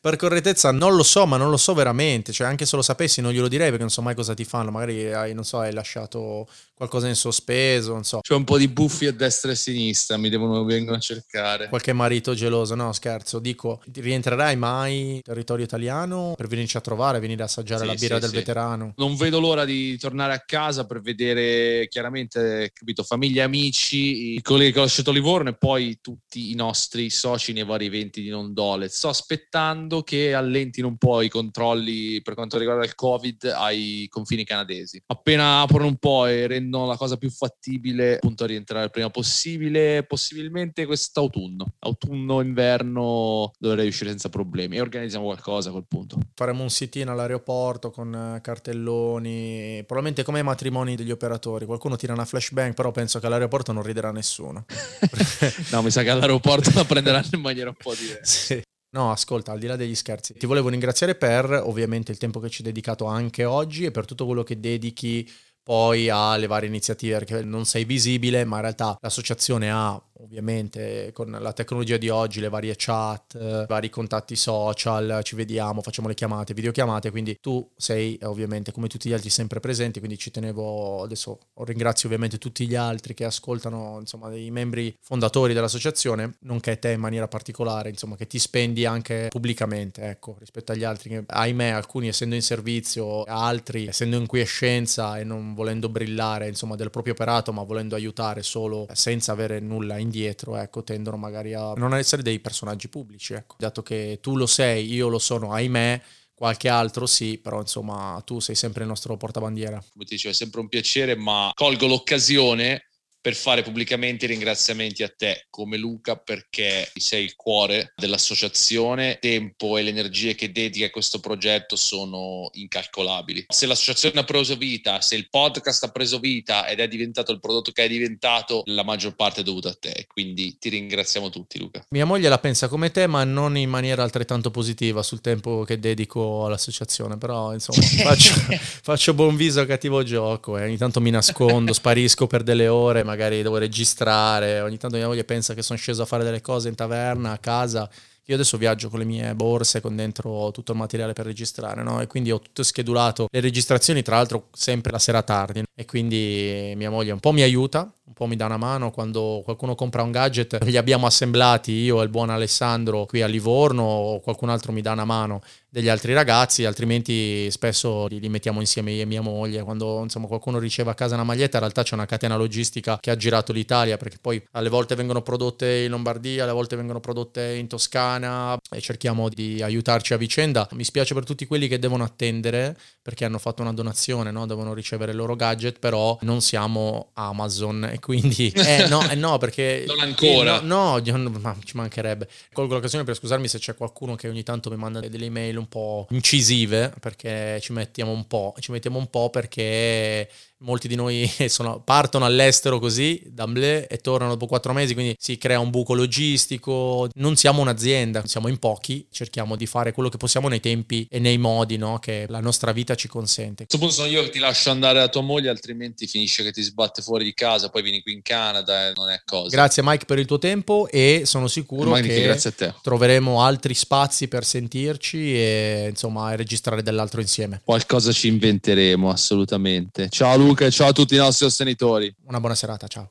per 0.00 0.16
correttezza, 0.16 0.72
non 0.72 0.96
lo 0.96 1.02
so, 1.02 1.26
ma 1.26 1.36
non 1.36 1.50
lo 1.50 1.56
so 1.56 1.74
veramente. 1.74 2.32
Cioè, 2.32 2.46
anche 2.46 2.66
se 2.66 2.76
lo 2.76 2.82
sapessi 2.82 3.20
non 3.20 3.32
glielo 3.32 3.48
direi 3.48 3.68
perché 3.68 3.82
non 3.82 3.90
so 3.90 4.02
mai 4.02 4.14
cosa 4.14 4.34
ti 4.34 4.44
fanno. 4.44 4.70
Magari 4.70 5.12
hai, 5.12 5.34
non 5.34 5.44
so, 5.44 5.60
hai 5.60 5.72
lasciato 5.72 6.48
qualcosa 6.74 7.06
in 7.08 7.14
sospeso, 7.14 7.92
non 7.92 8.04
so. 8.04 8.20
C'è 8.20 8.34
un 8.34 8.44
po' 8.44 8.58
di 8.58 8.68
buffi 8.68 9.06
a 9.06 9.12
destra 9.12 9.50
e 9.50 9.54
a 9.54 9.56
sinistra, 9.56 10.16
mi 10.16 10.28
devono 10.28 10.64
vengono 10.64 10.96
a 10.96 11.00
cercare. 11.00 11.68
Qualche 11.68 11.92
marito 11.92 12.34
geloso, 12.34 12.74
no 12.74 12.92
scherzo, 12.92 13.38
dico, 13.38 13.80
rientrerai 13.92 14.56
mai 14.56 15.14
in 15.14 15.20
territorio 15.22 15.64
italiano 15.64 16.34
per 16.36 16.48
venirci 16.48 16.76
a 16.76 16.80
trovare, 16.80 17.20
venire 17.20 17.42
a 17.42 17.44
assaggiare 17.46 17.82
Sì, 17.82 17.86
la 17.86 17.94
birra 17.94 18.14
sì, 18.16 18.20
del 18.20 18.30
sì. 18.30 18.36
veterano? 18.36 18.92
Non 18.96 19.14
vedo 19.16 19.38
l'ora 19.38 19.64
di 19.64 19.96
tornare 19.98 20.32
a 20.32 20.42
casa 20.44 20.84
per 20.84 21.00
vedere 21.00 21.86
chiaramente, 21.88 22.70
capito, 22.74 23.04
famiglia 23.04 23.44
amici, 23.44 24.34
i 24.34 24.42
colleghi 24.42 24.72
che 24.72 24.78
ho 24.80 24.82
lasciato 24.82 25.10
a 25.10 25.12
Livorno 25.12 25.50
e 25.50 25.56
poi 25.56 25.98
tutti 26.00 26.50
i 26.50 26.54
nostri 26.54 27.08
soci 27.08 27.52
nei 27.52 27.64
vari 27.64 27.86
eventi 27.86 28.20
di 28.20 28.30
Non 28.30 28.52
Dole. 28.52 28.88
Sto 28.88 29.08
aspettando 29.08 30.02
che 30.02 30.34
allentino 30.34 30.88
un 30.88 30.96
po' 30.96 31.22
i 31.22 31.28
controlli 31.28 32.20
per 32.22 32.34
quanto 32.34 32.58
riguarda 32.58 32.84
il 32.84 32.94
Covid 32.96 33.44
ai 33.44 34.06
confini 34.08 34.44
canadesi. 34.44 35.00
Appena 35.06 35.60
aprono 35.60 35.86
un 35.86 35.96
po' 35.96 36.26
e 36.26 36.46
rendono 36.48 36.62
la 36.70 36.96
cosa 36.96 37.16
più 37.16 37.30
fattibile, 37.30 38.16
appunto 38.16 38.44
a 38.44 38.46
rientrare 38.46 38.84
il 38.84 38.90
prima 38.90 39.10
possibile, 39.10 40.04
possibilmente 40.04 40.86
quest'autunno. 40.86 41.74
Autunno, 41.80 42.40
inverno 42.40 43.52
dovrei 43.58 43.88
uscire 43.88 44.10
senza 44.10 44.28
problemi 44.28 44.76
e 44.76 44.80
organizziamo 44.80 45.24
qualcosa 45.24 45.68
a 45.68 45.72
quel 45.72 45.86
punto. 45.86 46.18
Faremo 46.34 46.62
un 46.62 46.70
sit-in 46.70 47.08
all'aeroporto 47.08 47.90
con 47.90 48.14
eh, 48.14 48.40
cartelloni, 48.40 49.82
probabilmente 49.86 50.22
come 50.22 50.38
ai 50.38 50.44
matrimoni 50.44 50.96
degli 50.96 51.10
operatori. 51.10 51.66
Qualcuno 51.66 51.96
tira 51.96 52.12
una 52.12 52.24
flashbang, 52.24 52.74
però 52.74 52.90
penso 52.90 53.18
che 53.18 53.26
all'aeroporto 53.26 53.72
non 53.72 53.82
riderà 53.82 54.10
nessuno. 54.10 54.64
No, 55.70 55.82
mi 55.82 55.90
sa 55.90 56.02
che 56.02 56.10
all'aeroporto 56.10 56.70
la 56.74 56.84
prenderanno 56.84 57.28
in 57.32 57.40
maniera 57.40 57.68
un 57.68 57.76
po' 57.76 57.94
diversa. 57.94 58.22
Sì. 58.24 58.62
No, 58.94 59.10
ascolta, 59.10 59.50
al 59.50 59.58
di 59.58 59.66
là 59.66 59.74
degli 59.74 59.94
scherzi, 59.94 60.34
ti 60.34 60.46
volevo 60.46 60.68
ringraziare 60.68 61.16
per 61.16 61.50
ovviamente 61.50 62.12
il 62.12 62.18
tempo 62.18 62.38
che 62.38 62.48
ci 62.48 62.62
hai 62.62 62.68
dedicato 62.68 63.06
anche 63.06 63.44
oggi 63.44 63.84
e 63.84 63.90
per 63.90 64.04
tutto 64.04 64.24
quello 64.24 64.44
che 64.44 64.60
dedichi 64.60 65.28
poi 65.64 66.10
alle 66.10 66.46
varie 66.46 66.68
iniziative, 66.68 67.18
perché 67.18 67.42
non 67.42 67.64
sei 67.64 67.84
visibile, 67.84 68.44
ma 68.44 68.56
in 68.56 68.62
realtà 68.62 68.96
l'associazione 69.00 69.72
ha 69.72 70.00
ovviamente 70.20 71.10
con 71.12 71.30
la 71.30 71.52
tecnologia 71.52 71.96
di 71.96 72.08
oggi 72.08 72.40
le 72.40 72.48
varie 72.48 72.74
chat, 72.76 73.34
eh, 73.34 73.66
vari 73.66 73.90
contatti 73.90 74.36
social, 74.36 75.20
ci 75.22 75.34
vediamo, 75.34 75.82
facciamo 75.82 76.08
le 76.08 76.14
chiamate, 76.14 76.54
videochiamate, 76.54 77.10
quindi 77.10 77.38
tu 77.40 77.68
sei 77.76 78.16
eh, 78.16 78.26
ovviamente 78.26 78.72
come 78.72 78.88
tutti 78.88 79.08
gli 79.08 79.12
altri 79.12 79.30
sempre 79.30 79.60
presenti, 79.60 79.98
quindi 79.98 80.18
ci 80.18 80.30
tenevo 80.30 81.02
adesso 81.02 81.38
ringrazio 81.56 82.08
ovviamente 82.08 82.38
tutti 82.38 82.66
gli 82.66 82.74
altri 82.74 83.14
che 83.14 83.24
ascoltano, 83.24 83.98
insomma, 84.00 84.34
i 84.34 84.50
membri 84.50 84.96
fondatori 85.00 85.54
dell'associazione, 85.54 86.36
nonché 86.40 86.78
te 86.78 86.92
in 86.92 87.00
maniera 87.00 87.28
particolare, 87.28 87.88
insomma, 87.88 88.16
che 88.16 88.26
ti 88.26 88.38
spendi 88.38 88.84
anche 88.84 89.28
pubblicamente, 89.30 90.02
ecco, 90.08 90.36
rispetto 90.38 90.72
agli 90.72 90.84
altri 90.84 91.08
che 91.10 91.24
ahimè 91.26 91.68
alcuni 91.68 92.08
essendo 92.08 92.34
in 92.34 92.42
servizio, 92.42 93.24
altri 93.24 93.86
essendo 93.88 94.16
in 94.16 94.26
quiescenza 94.26 95.18
e 95.18 95.24
non 95.24 95.54
volendo 95.54 95.88
brillare, 95.88 96.48
insomma, 96.48 96.76
del 96.76 96.90
proprio 96.90 97.14
operato, 97.14 97.52
ma 97.52 97.62
volendo 97.62 97.94
aiutare 97.94 98.42
solo 98.42 98.86
senza 98.92 99.32
avere 99.32 99.60
nulla 99.60 99.98
indietro, 100.04 100.56
ecco, 100.56 100.84
tendono 100.84 101.16
magari 101.16 101.54
a 101.54 101.72
non 101.72 101.94
essere 101.94 102.22
dei 102.22 102.38
personaggi 102.38 102.88
pubblici, 102.88 103.34
ecco. 103.34 103.56
Dato 103.58 103.82
che 103.82 104.18
tu 104.22 104.36
lo 104.36 104.46
sei, 104.46 104.92
io 104.92 105.08
lo 105.08 105.18
sono, 105.18 105.52
ahimè, 105.52 106.00
qualche 106.34 106.68
altro 106.68 107.06
sì, 107.06 107.38
però 107.38 107.60
insomma, 107.60 108.22
tu 108.24 108.38
sei 108.38 108.54
sempre 108.54 108.82
il 108.82 108.88
nostro 108.88 109.16
portabandiera. 109.16 109.82
Come 109.92 110.04
ti 110.04 110.14
dicevo, 110.14 110.32
è 110.32 110.36
sempre 110.36 110.60
un 110.60 110.68
piacere, 110.68 111.16
ma 111.16 111.50
colgo 111.54 111.86
l'occasione 111.86 112.88
per 113.24 113.34
fare 113.34 113.62
pubblicamente 113.62 114.26
i 114.26 114.28
ringraziamenti 114.28 115.02
a 115.02 115.08
te 115.08 115.46
come 115.48 115.78
Luca 115.78 116.14
perché 116.16 116.90
sei 116.94 117.24
il 117.24 117.36
cuore 117.36 117.94
dell'associazione, 117.96 119.12
il 119.12 119.18
tempo 119.18 119.78
e 119.78 119.82
le 119.82 119.88
energie 119.88 120.34
che 120.34 120.52
dedichi 120.52 120.84
a 120.84 120.90
questo 120.90 121.20
progetto 121.20 121.74
sono 121.74 122.50
incalcolabili. 122.52 123.46
Se 123.48 123.64
l'associazione 123.64 124.20
ha 124.20 124.24
preso 124.24 124.56
vita, 124.56 125.00
se 125.00 125.14
il 125.14 125.30
podcast 125.30 125.84
ha 125.84 125.88
preso 125.88 126.18
vita 126.18 126.68
ed 126.68 126.80
è 126.80 126.86
diventato 126.86 127.32
il 127.32 127.40
prodotto 127.40 127.72
che 127.72 127.84
è 127.84 127.88
diventato, 127.88 128.62
la 128.66 128.84
maggior 128.84 129.14
parte 129.16 129.40
è 129.40 129.42
dovuta 129.42 129.70
a 129.70 129.76
te, 129.80 130.04
quindi 130.06 130.58
ti 130.58 130.68
ringraziamo 130.68 131.30
tutti 131.30 131.58
Luca. 131.58 131.82
Mia 131.92 132.04
moglie 132.04 132.28
la 132.28 132.38
pensa 132.38 132.68
come 132.68 132.90
te, 132.90 133.06
ma 133.06 133.24
non 133.24 133.56
in 133.56 133.70
maniera 133.70 134.02
altrettanto 134.02 134.50
positiva 134.50 135.02
sul 135.02 135.22
tempo 135.22 135.64
che 135.64 135.78
dedico 135.78 136.44
all'associazione. 136.44 137.16
Però, 137.16 137.54
insomma, 137.54 137.80
faccio, 138.04 138.34
faccio 138.82 139.14
buon 139.14 139.34
viso 139.34 139.62
a 139.62 139.66
cattivo 139.66 140.02
gioco. 140.02 140.58
E 140.58 140.64
ogni 140.64 140.76
tanto 140.76 141.00
mi 141.00 141.08
nascondo, 141.08 141.72
sparisco 141.72 142.26
per 142.26 142.42
delle 142.42 142.68
ore, 142.68 143.02
magari 143.14 143.42
devo 143.42 143.58
registrare. 143.58 144.60
Ogni 144.60 144.76
tanto 144.76 144.96
mia 144.96 145.06
moglie 145.06 145.24
pensa 145.24 145.54
che 145.54 145.62
sono 145.62 145.78
sceso 145.78 146.02
a 146.02 146.06
fare 146.06 146.24
delle 146.24 146.40
cose 146.40 146.68
in 146.68 146.74
taverna, 146.74 147.32
a 147.32 147.38
casa. 147.38 147.88
Io 148.26 148.34
adesso 148.34 148.56
viaggio 148.56 148.88
con 148.88 148.98
le 148.98 149.04
mie 149.04 149.34
borse, 149.34 149.80
con 149.80 149.94
dentro 149.94 150.50
tutto 150.50 150.72
il 150.72 150.78
materiale 150.78 151.12
per 151.12 151.26
registrare, 151.26 151.82
no? 151.82 152.00
E 152.00 152.06
quindi 152.06 152.32
ho 152.32 152.40
tutto 152.40 152.62
schedulato 152.62 153.28
le 153.30 153.40
registrazioni, 153.40 154.02
tra 154.02 154.16
l'altro 154.16 154.48
sempre 154.52 154.90
la 154.90 154.98
sera 154.98 155.22
tardi. 155.22 155.62
E 155.74 155.84
quindi 155.84 156.72
mia 156.74 156.90
moglie 156.90 157.12
un 157.12 157.20
po' 157.20 157.32
mi 157.32 157.42
aiuta, 157.42 157.92
un 158.06 158.12
po' 158.12 158.26
mi 158.26 158.36
dà 158.36 158.46
una 158.46 158.58
mano 158.58 158.90
quando 158.90 159.40
qualcuno 159.44 159.74
compra 159.74 160.02
un 160.02 160.10
gadget, 160.10 160.62
li 160.64 160.76
abbiamo 160.76 161.06
assemblati 161.06 161.72
io 161.72 162.00
e 162.00 162.04
il 162.04 162.10
buon 162.10 162.28
Alessandro 162.28 163.06
qui 163.06 163.22
a 163.22 163.26
Livorno 163.26 163.82
o 163.82 164.20
qualcun 164.20 164.50
altro 164.50 164.72
mi 164.72 164.82
dà 164.82 164.92
una 164.92 165.06
mano 165.06 165.40
degli 165.74 165.88
altri 165.88 166.12
ragazzi, 166.12 166.64
altrimenti 166.64 167.50
spesso 167.50 168.06
li, 168.06 168.20
li 168.20 168.28
mettiamo 168.28 168.60
insieme 168.60 168.92
io 168.92 169.02
e 169.02 169.06
mia 169.06 169.22
moglie. 169.22 169.64
Quando 169.64 170.02
insomma 170.04 170.28
qualcuno 170.28 170.60
riceve 170.60 170.92
a 170.92 170.94
casa 170.94 171.14
una 171.14 171.24
maglietta, 171.24 171.56
in 171.56 171.62
realtà 171.64 171.82
c'è 171.82 171.94
una 171.94 172.06
catena 172.06 172.36
logistica 172.36 172.96
che 173.00 173.10
ha 173.10 173.16
girato 173.16 173.52
l'Italia, 173.52 173.96
perché 173.96 174.18
poi 174.20 174.40
alle 174.52 174.68
volte 174.68 174.94
vengono 174.94 175.22
prodotte 175.22 175.78
in 175.78 175.90
Lombardia, 175.90 176.44
alle 176.44 176.52
volte 176.52 176.76
vengono 176.76 177.00
prodotte 177.00 177.54
in 177.54 177.66
Toscana 177.66 178.56
e 178.70 178.80
cerchiamo 178.80 179.28
di 179.28 179.62
aiutarci 179.62 180.14
a 180.14 180.16
vicenda. 180.16 180.68
Mi 180.74 180.84
spiace 180.84 181.12
per 181.12 181.24
tutti 181.24 181.44
quelli 181.44 181.66
che 181.66 181.80
devono 181.80 182.04
attendere 182.04 182.76
perché 183.02 183.24
hanno 183.24 183.38
fatto 183.38 183.62
una 183.62 183.72
donazione, 183.72 184.30
no? 184.30 184.46
devono 184.46 184.74
ricevere 184.74 185.10
il 185.10 185.16
loro 185.16 185.34
gadget, 185.34 185.80
però 185.80 186.16
non 186.20 186.40
siamo 186.40 187.10
Amazon 187.14 187.90
e 187.94 188.00
quindi... 188.00 188.50
Eh 188.50 188.88
no, 188.88 189.08
eh, 189.08 189.14
no 189.14 189.38
perché... 189.38 189.84
Non 189.94 190.00
ancora. 190.00 190.60
No, 190.60 190.98
no, 190.98 191.30
ma 191.40 191.56
ci 191.62 191.76
mancherebbe. 191.76 192.28
Colgo 192.52 192.74
l'occasione 192.74 193.04
per 193.04 193.14
scusarmi 193.14 193.46
se 193.46 193.60
c'è 193.60 193.76
qualcuno 193.76 194.16
che 194.16 194.28
ogni 194.28 194.42
tanto 194.42 194.68
mi 194.68 194.76
manda 194.76 194.98
delle 194.98 195.26
email 195.26 195.56
un 195.58 195.68
po' 195.68 196.08
incisive 196.10 196.92
perché 196.98 197.60
ci 197.60 197.72
mettiamo 197.72 198.10
un 198.10 198.26
po', 198.26 198.52
ci 198.58 198.72
mettiamo 198.72 198.98
un 198.98 199.08
po' 199.08 199.30
perché 199.30 200.28
molti 200.64 200.88
di 200.88 200.96
noi 200.96 201.30
sono- 201.48 201.80
partono 201.80 202.24
all'estero 202.24 202.78
così, 202.78 203.22
d'amblè, 203.26 203.86
e 203.88 203.98
tornano 203.98 204.32
dopo 204.32 204.46
quattro 204.46 204.72
mesi, 204.72 204.94
quindi 204.94 205.14
si 205.18 205.38
crea 205.38 205.60
un 205.60 205.70
buco 205.70 205.94
logistico. 205.94 207.08
Non 207.14 207.36
siamo 207.36 207.60
un'azienda, 207.60 208.26
siamo 208.26 208.48
in 208.48 208.58
pochi, 208.58 209.06
cerchiamo 209.10 209.56
di 209.56 209.66
fare 209.66 209.92
quello 209.92 210.08
che 210.08 210.16
possiamo 210.16 210.48
nei 210.48 210.60
tempi 210.60 211.06
e 211.08 211.18
nei 211.18 211.38
modi 211.38 211.76
no, 211.76 211.98
che 211.98 212.26
la 212.28 212.40
nostra 212.40 212.72
vita 212.72 212.94
ci 212.94 213.08
consente. 213.08 213.64
A 213.64 213.66
questo 213.66 213.78
punto 213.78 213.94
sono 213.94 214.08
io 214.08 214.24
che 214.24 214.30
ti 214.30 214.38
lascio 214.38 214.70
andare 214.70 215.00
a 215.00 215.08
tua 215.08 215.22
moglie, 215.22 215.48
altrimenti 215.48 216.06
finisce 216.06 216.42
che 216.42 216.52
ti 216.52 216.62
sbatte 216.62 217.02
fuori 217.02 217.24
di 217.24 217.34
casa, 217.34 217.68
poi 217.68 217.82
vieni 217.84 218.02
qui 218.02 218.12
in 218.12 218.22
Canada 218.22 218.88
e 218.88 218.92
non 218.96 219.08
è 219.10 219.20
cosa. 219.24 219.54
Grazie 219.54 219.82
Mike 219.84 220.04
per 220.04 220.18
il 220.18 220.26
tuo 220.26 220.38
tempo 220.38 220.88
e 220.90 221.22
sono 221.24 221.46
sicuro 221.46 221.90
Magnifico, 221.90 222.14
che 222.14 222.22
grazie 222.22 222.50
a 222.50 222.52
te. 222.52 222.74
troveremo 222.82 223.40
altri 223.40 223.74
spazi 223.74 224.26
per 224.26 224.44
sentirci 224.44 225.34
e 225.34 225.86
insomma 225.90 226.32
e 226.32 226.36
registrare 226.36 226.82
dell'altro 226.82 227.20
insieme. 227.20 227.60
Qualcosa 227.64 228.10
ci 228.10 228.28
inventeremo, 228.28 229.10
assolutamente. 229.10 230.08
Ciao 230.08 230.36
Luca 230.36 230.64
e 230.66 230.70
ciao 230.70 230.88
a 230.88 230.92
tutti 230.92 231.14
i 231.14 231.18
nostri 231.18 231.46
sostenitori. 231.46 232.12
Una 232.26 232.40
buona 232.40 232.54
serata, 232.56 232.88
ciao. 232.88 233.10